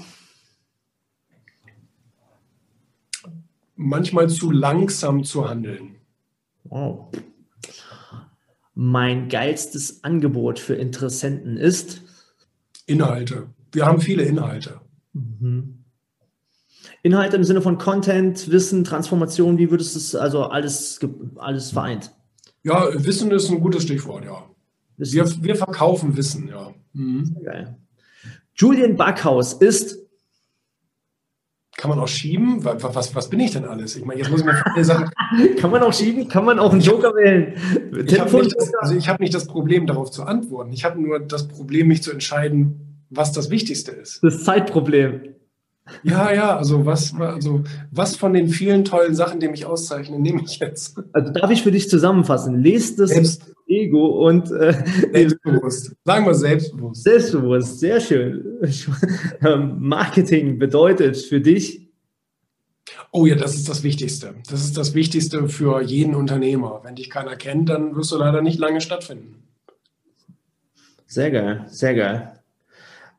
[3.76, 5.96] manchmal zu langsam zu handeln.
[6.64, 7.10] Wow.
[8.82, 12.00] Mein geilstes Angebot für Interessenten ist
[12.86, 13.50] Inhalte.
[13.72, 14.80] Wir haben viele Inhalte.
[15.12, 15.84] Mhm.
[17.02, 20.98] Inhalte im Sinne von Content, Wissen, Transformation, wie würdest du es also alles,
[21.36, 22.10] alles vereint?
[22.62, 24.48] Ja, Wissen ist ein gutes Stichwort, ja.
[24.96, 26.72] Wir, wir verkaufen Wissen, ja.
[26.94, 27.36] Mhm.
[27.44, 27.76] Geil.
[28.54, 29.98] Julian Backhaus ist
[31.80, 32.62] kann man auch schieben?
[32.62, 33.96] Was, was, was, bin ich denn alles?
[33.96, 35.08] Ich meine, jetzt muss ich mir viele Sachen.
[35.56, 36.28] kann man auch schieben?
[36.28, 37.54] Kann man auch einen Joker wählen?
[38.06, 40.74] Ich habe nicht, das, also hab nicht das Problem, darauf zu antworten.
[40.74, 44.22] Ich habe nur das Problem, mich zu entscheiden, was das Wichtigste ist.
[44.22, 45.36] Das Zeitproblem.
[46.02, 50.42] Ja, ja, also was, also was von den vielen tollen Sachen, die mich auszeichnen, nehme
[50.44, 50.98] ich jetzt?
[51.12, 52.62] Also darf ich für dich zusammenfassen?
[52.62, 54.74] Lest das Selbst, Ego und äh,
[55.12, 55.94] selbstbewusst.
[56.04, 57.04] Sagen wir selbstbewusst.
[57.04, 58.44] Selbstbewusst, sehr schön.
[59.42, 61.88] Ähm, Marketing bedeutet für dich.
[63.12, 64.34] Oh ja, das ist das Wichtigste.
[64.48, 66.80] Das ist das Wichtigste für jeden Unternehmer.
[66.82, 69.42] Wenn dich keiner kennt, dann wirst du leider nicht lange stattfinden.
[71.06, 72.40] Sehr geil, sehr geil.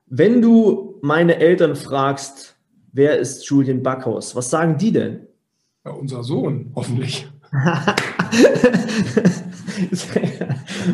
[0.07, 2.50] Wenn du meine Eltern fragst,
[2.93, 5.27] wer ist Julian Backhaus, was sagen die denn?
[5.85, 7.27] Ja, unser Sohn, hoffentlich.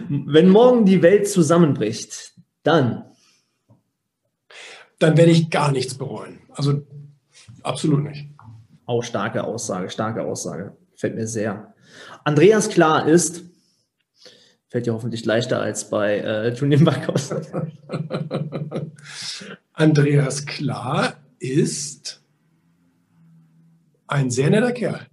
[0.10, 2.34] Wenn morgen die Welt zusammenbricht,
[2.64, 3.04] dann?
[5.00, 6.39] Dann werde ich gar nichts bereuen.
[6.50, 6.82] Also
[7.64, 8.28] absolut nicht.
[8.86, 10.76] Auch starke Aussage, starke Aussage.
[10.95, 11.74] Fällt mir sehr.
[12.24, 13.43] Andreas Klar ist,
[14.70, 17.34] Fällt dir hoffentlich leichter als bei äh, Julian Backhaus.
[19.74, 22.22] Andreas Klar ist
[24.08, 25.08] ein sehr netter Kerl.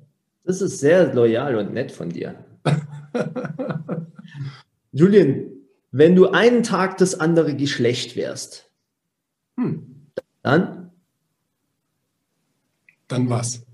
[0.44, 2.44] Das ist sehr loyal und nett von dir.
[4.92, 5.50] Julian,
[5.90, 8.70] wenn du einen Tag das andere Geschlecht wärst,
[9.56, 10.10] hm.
[10.42, 10.90] dann?
[13.08, 13.64] Dann was?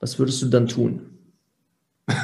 [0.00, 1.18] Was würdest du dann tun?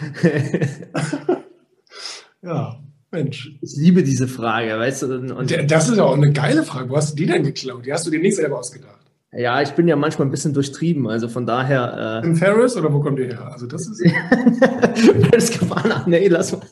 [2.42, 2.79] ja,
[3.10, 3.56] Mensch.
[3.60, 5.36] Ich liebe diese Frage, weißt du?
[5.36, 6.88] Und das ist ja auch eine geile Frage.
[6.90, 7.84] Wo hast du die denn geklaut?
[7.84, 8.98] Die hast du dir nicht selber ausgedacht.
[9.32, 12.22] Ja, ich bin ja manchmal ein bisschen durchtrieben, also von daher.
[12.24, 13.52] Äh Im Ferris oder wo kommt ihr her?
[13.52, 14.02] Also das ist.
[15.32, 16.62] das Gefahr nee, lass mal.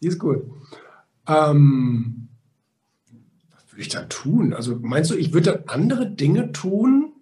[0.00, 0.42] die ist gut.
[1.26, 2.28] Ähm,
[3.52, 4.52] was würde ich da tun?
[4.52, 7.12] Also meinst du, ich würde andere Dinge tun,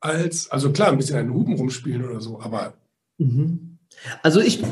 [0.00, 2.74] als, also klar, ein bisschen einen Hupen rumspielen oder so, aber
[3.18, 3.73] Mhm.
[4.22, 4.62] Also ich,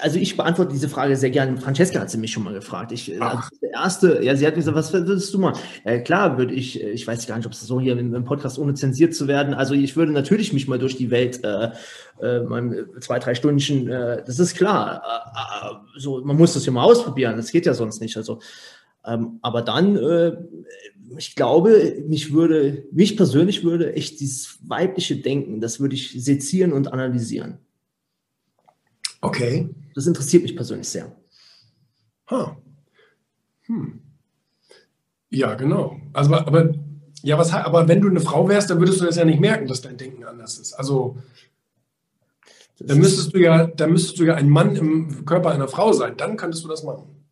[0.00, 1.56] also ich beantworte diese Frage sehr gerne.
[1.58, 2.92] Francesca hat sie mich schon mal gefragt.
[2.92, 5.52] Ich, also der erste, ja, sie hat mir gesagt, was würdest du mal?
[5.84, 8.74] Ja, klar, würde ich, ich weiß gar nicht, ob es so hier im Podcast ohne
[8.74, 9.54] zensiert zu werden.
[9.54, 11.70] Also ich würde natürlich mich mal durch die Welt, äh,
[12.20, 15.02] äh, zwei, drei Stündchen, äh, das ist klar.
[15.04, 17.36] Äh, äh, so, man muss das ja mal ausprobieren.
[17.36, 18.16] Das geht ja sonst nicht.
[18.16, 18.40] Also,
[19.06, 20.36] ähm, aber dann, äh,
[21.16, 26.72] ich glaube, mich würde, mich persönlich würde echt dieses weibliche Denken, das würde ich sezieren
[26.72, 27.58] und analysieren.
[29.24, 29.70] Okay.
[29.94, 31.10] Das interessiert mich persönlich sehr.
[32.30, 32.50] Huh.
[33.62, 34.00] Hm.
[35.30, 35.98] Ja, genau.
[36.12, 36.74] Also, aber,
[37.22, 39.66] ja, was, aber wenn du eine Frau wärst, dann würdest du das ja nicht merken,
[39.66, 40.74] dass dein Denken anders ist.
[40.74, 41.16] Also,
[42.78, 46.16] dann müsstest du ja, dann müsstest du ja ein Mann im Körper einer Frau sein.
[46.16, 47.24] Dann könntest du das machen.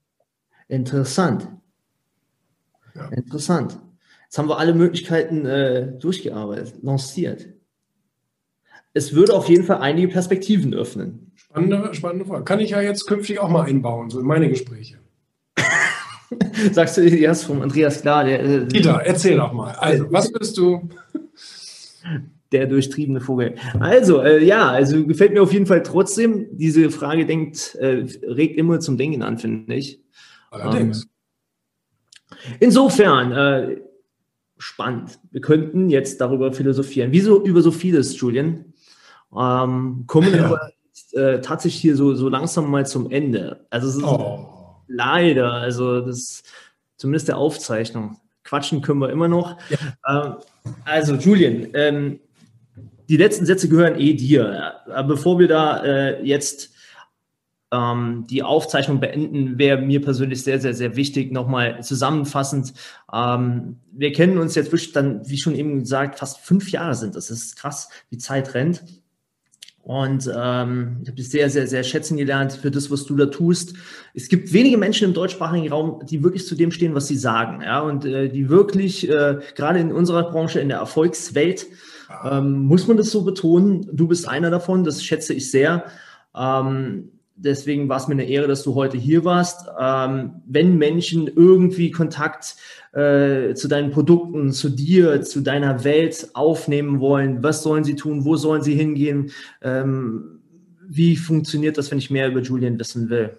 [0.69, 1.49] Interessant.
[2.95, 3.09] Ja.
[3.09, 3.79] Interessant.
[4.25, 7.49] Jetzt haben wir alle Möglichkeiten äh, durchgearbeitet, lanciert.
[8.95, 11.33] Es würde auf jeden Fall einige Perspektiven öffnen.
[11.35, 12.45] Spannende, spannende Frage.
[12.45, 14.99] Kann ich ja jetzt künftig auch mal einbauen, so in meine Gespräche.
[16.73, 18.25] Sagst du erst vom Andreas Klar.
[18.25, 19.73] Der, äh, Dieter, erzähl doch mal.
[19.73, 20.89] Also, was bist du?
[22.53, 23.55] Der durchtriebene Vogel.
[23.81, 26.49] Also, äh, ja, also gefällt mir auf jeden Fall trotzdem.
[26.53, 30.01] Diese Frage denkt, äh, regt immer zum Denken an, finde ich.
[30.51, 31.05] Allerdings.
[31.05, 33.77] Ähm, insofern, äh,
[34.59, 35.19] spannend.
[35.31, 37.11] Wir könnten jetzt darüber philosophieren.
[37.13, 38.72] Wieso über so vieles, Julian?
[39.37, 40.45] Ähm, kommen ja.
[40.45, 40.73] aber
[41.13, 43.67] äh, tatsächlich hier so, so langsam mal zum Ende.
[43.71, 44.77] Also es ist oh.
[44.89, 46.43] leider, also das
[46.97, 48.19] zumindest der Aufzeichnung.
[48.45, 49.57] Quatschen können wir immer noch.
[49.71, 49.79] Ja.
[50.09, 50.35] Ähm,
[50.85, 52.21] also Julian, ähm,
[53.09, 54.75] die letzten Sätze gehören eh dir.
[55.07, 56.73] Bevor wir da äh, jetzt
[57.73, 62.75] ähm, die Aufzeichnung beenden, wäre mir persönlich sehr, sehr, sehr wichtig, nochmal zusammenfassend.
[63.13, 67.17] Ähm, wir kennen uns jetzt wirklich dann, wie schon eben gesagt, fast fünf Jahre sind.
[67.17, 68.85] Das ist krass, wie Zeit rennt.
[69.83, 73.27] Und ähm, ich habe dich sehr, sehr, sehr schätzen gelernt für das, was du da
[73.27, 73.75] tust.
[74.15, 77.63] Es gibt wenige Menschen im deutschsprachigen Raum, die wirklich zu dem stehen, was sie sagen.
[77.63, 81.67] Ja, und äh, die wirklich, äh, gerade in unserer Branche, in der Erfolgswelt,
[82.25, 83.89] ähm, muss man das so betonen.
[83.93, 85.85] Du bist einer davon, das schätze ich sehr.
[86.37, 89.69] Ähm, deswegen war es mir eine Ehre, dass du heute hier warst.
[89.81, 92.57] Ähm, wenn Menschen irgendwie Kontakt
[92.93, 98.25] äh, zu deinen Produkten, zu dir, zu deiner Welt aufnehmen wollen, was sollen sie tun,
[98.25, 99.31] wo sollen sie hingehen?
[99.63, 100.41] Ähm,
[100.89, 103.31] wie funktioniert das, wenn ich mehr über Julian wissen will?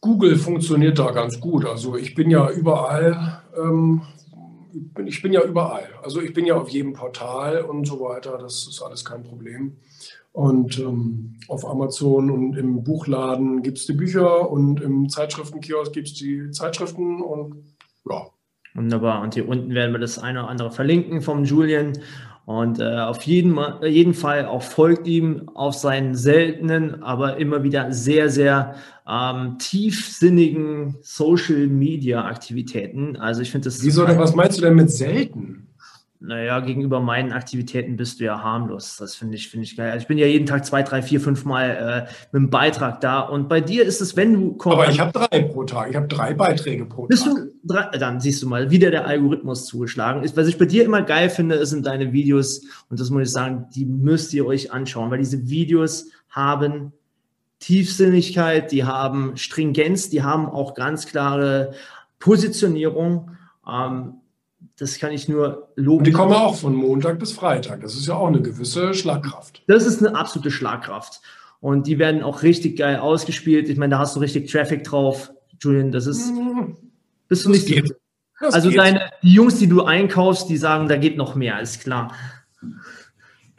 [0.00, 1.64] Google funktioniert da ganz gut.
[1.64, 4.02] Also ich bin ja überall, ähm,
[5.04, 5.88] ich bin ja überall.
[6.02, 8.38] Also ich bin ja auf jedem Portal und so weiter.
[8.38, 9.76] Das ist alles kein Problem.
[10.38, 16.06] Und ähm, auf Amazon und im Buchladen gibt es die Bücher und im Zeitschriftenkiosk gibt
[16.06, 17.56] es die Zeitschriften und
[18.08, 18.28] ja.
[18.72, 19.22] Wunderbar.
[19.22, 21.94] Und hier unten werden wir das eine oder andere verlinken vom Julian.
[22.46, 27.92] Und äh, auf jeden, jeden Fall auch folgt ihm auf seinen seltenen, aber immer wieder
[27.92, 28.76] sehr, sehr
[29.08, 33.16] ähm, tiefsinnigen Social Media Aktivitäten.
[33.16, 33.82] Also ich finde das.
[33.82, 35.67] Wieso denn, was meinst du denn mit selten?
[36.20, 38.96] Naja, gegenüber meinen Aktivitäten bist du ja harmlos.
[38.96, 39.92] Das finde ich, finde ich geil.
[39.92, 41.70] Also ich bin ja jeden Tag zwei, drei, vier, fünf Mal
[42.08, 43.20] äh, mit einem Beitrag da.
[43.20, 44.78] Und bei dir ist es, wenn du kommst.
[44.78, 45.90] Aber ich habe drei pro Tag.
[45.90, 47.34] Ich habe drei Beiträge pro bist Tag.
[47.34, 50.36] Du drei, dann siehst du mal, wie der, der Algorithmus zugeschlagen ist.
[50.36, 52.62] Was ich bei dir immer geil finde, sind deine Videos.
[52.90, 56.92] Und das muss ich sagen, die müsst ihr euch anschauen, weil diese Videos haben
[57.60, 61.74] Tiefsinnigkeit, die haben Stringenz, die haben auch ganz klare
[62.18, 63.30] Positionierung.
[63.68, 64.14] Ähm,
[64.78, 65.98] das kann ich nur loben.
[65.98, 67.80] Und die kommen auch von Montag bis Freitag.
[67.82, 69.62] Das ist ja auch eine gewisse Schlagkraft.
[69.66, 71.20] Das ist eine absolute Schlagkraft.
[71.60, 73.68] Und die werden auch richtig geil ausgespielt.
[73.68, 75.32] Ich meine, da hast du richtig Traffic drauf.
[75.60, 76.30] Julian, das ist.
[76.30, 76.76] Mhm.
[77.26, 77.74] Bist du das nicht.
[77.74, 77.96] Geht.
[78.40, 78.78] Das also geht.
[78.78, 82.14] deine die Jungs, die du einkaufst, die sagen, da geht noch mehr, ist klar.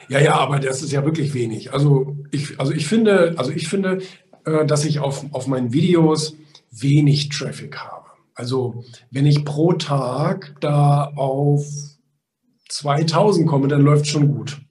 [0.07, 1.73] Ja, ja, aber das ist ja wirklich wenig.
[1.73, 3.99] Also ich, also ich finde, also ich finde,
[4.45, 6.35] äh, dass ich auf, auf meinen Videos
[6.71, 7.98] wenig Traffic habe.
[8.39, 11.65] Also wenn ich pro Tag da auf
[12.69, 14.61] 2000 komme, dann läuft es schon gut.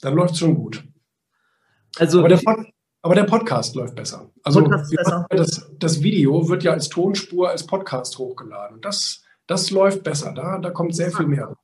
[0.00, 0.82] Dann läuft es schon gut.
[1.98, 2.40] Also aber der,
[3.02, 4.30] aber der, Podcast läuft besser.
[4.42, 5.26] Also besser.
[5.28, 8.80] Das, das, Video wird ja als Tonspur, als Podcast hochgeladen.
[8.80, 10.32] Das, das läuft besser.
[10.32, 11.54] Da, da kommt sehr viel mehr.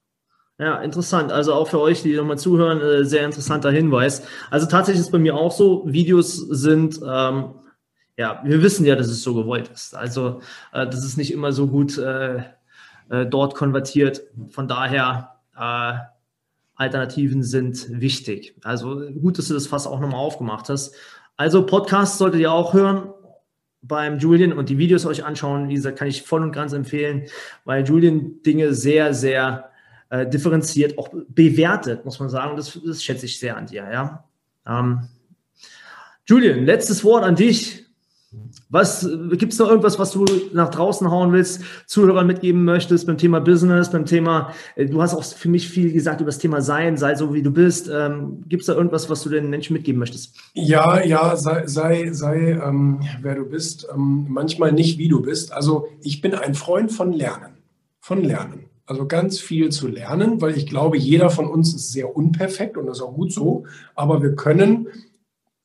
[0.59, 1.33] Ja, interessant.
[1.33, 4.23] Also auch für euch, die nochmal zuhören, äh, sehr interessanter Hinweis.
[4.51, 7.55] Also tatsächlich ist bei mir auch so, Videos sind ähm,
[8.17, 9.95] ja, wir wissen ja, dass es so gewollt ist.
[9.95, 10.41] Also
[10.73, 12.39] äh, das ist nicht immer so gut äh,
[13.09, 14.23] äh, dort konvertiert.
[14.51, 15.95] Von daher, äh,
[16.75, 18.57] Alternativen sind wichtig.
[18.65, 20.95] Also gut, dass du das fast auch nochmal aufgemacht hast.
[21.37, 23.13] Also Podcasts solltet ihr auch hören
[23.83, 25.69] beim Julian und die Videos euch anschauen.
[25.69, 27.27] Wie gesagt, kann ich voll und ganz empfehlen,
[27.65, 29.71] weil Julian Dinge sehr, sehr
[30.09, 32.57] äh, differenziert, auch bewertet, muss man sagen.
[32.57, 33.89] Das, das schätze ich sehr an dir.
[33.91, 34.25] Ja.
[34.67, 35.09] Ähm,
[36.27, 37.82] Julian, letztes Wort an dich.
[38.73, 43.19] Was gibt es noch irgendwas, was du nach draußen hauen willst, Zuhörern mitgeben möchtest beim
[43.19, 46.63] Thema Business, beim Thema, äh, du hast auch für mich viel gesagt über das Thema
[46.63, 47.91] Sein, sei so wie du bist.
[47.93, 50.35] Ähm, gibt es da irgendwas, was du den Menschen mitgeben möchtest?
[50.55, 55.53] Ja, ja, sei, sei, sei ähm, wer du bist, ähm, manchmal nicht wie du bist.
[55.53, 57.59] Also ich bin ein Freund von Lernen,
[58.01, 58.71] von Lernen.
[58.87, 62.87] Also ganz viel zu lernen, weil ich glaube, jeder von uns ist sehr unperfekt und
[62.87, 63.65] das ist auch gut so,
[63.95, 64.89] aber wir können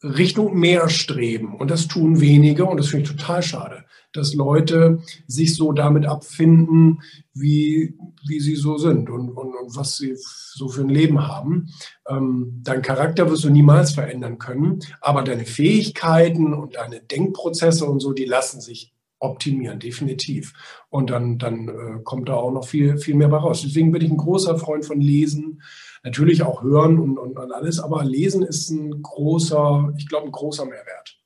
[0.03, 1.55] Richtung mehr streben.
[1.55, 6.05] Und das tun wenige und das finde ich total schade, dass Leute sich so damit
[6.05, 7.01] abfinden,
[7.33, 7.95] wie,
[8.27, 11.69] wie sie so sind und, und, und was sie so für ein Leben haben.
[12.07, 17.99] Ähm, dein Charakter wirst du niemals verändern können, aber deine Fähigkeiten und deine Denkprozesse und
[17.99, 20.53] so, die lassen sich optimieren, definitiv.
[20.89, 23.63] Und dann, dann äh, kommt da auch noch viel, viel mehr bei raus.
[23.63, 25.61] Deswegen bin ich ein großer Freund von Lesen,
[26.07, 30.31] natürlich auch hören und, und, und alles, aber Lesen ist ein großer, ich glaube, ein
[30.31, 31.17] großer Mehrwert.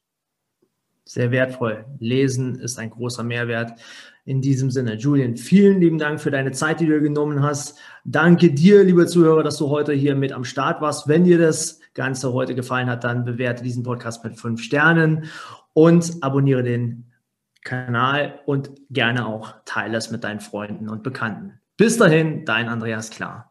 [1.05, 1.86] Sehr wertvoll.
[1.99, 3.79] Lesen ist ein großer Mehrwert.
[4.23, 7.77] In diesem Sinne, Julian, vielen lieben Dank für deine Zeit, die du genommen hast.
[8.05, 11.07] Danke dir, liebe Zuhörer, dass du heute hier mit am Start warst.
[11.07, 15.25] Wenn dir das Ganze heute gefallen hat, dann bewerte diesen Podcast mit fünf Sternen
[15.73, 17.11] und abonniere den
[17.63, 21.59] Kanal und gerne auch teile es mit deinen Freunden und Bekannten.
[21.77, 23.51] Bis dahin, dein Andreas Klar.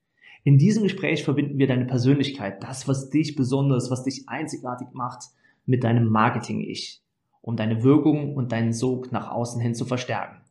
[0.43, 5.25] In diesem Gespräch verbinden wir deine Persönlichkeit, das, was dich besonders, was dich einzigartig macht,
[5.67, 7.03] mit deinem Marketing-Ich,
[7.41, 10.41] um deine Wirkung und deinen Sog nach außen hin zu verstärken.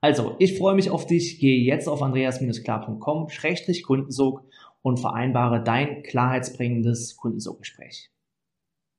[0.00, 1.38] Also, ich freue mich auf dich.
[1.38, 4.42] Gehe jetzt auf andreas-klar.com-kundensog
[4.82, 8.10] und vereinbare dein klarheitsbringendes Kundensoggespräch.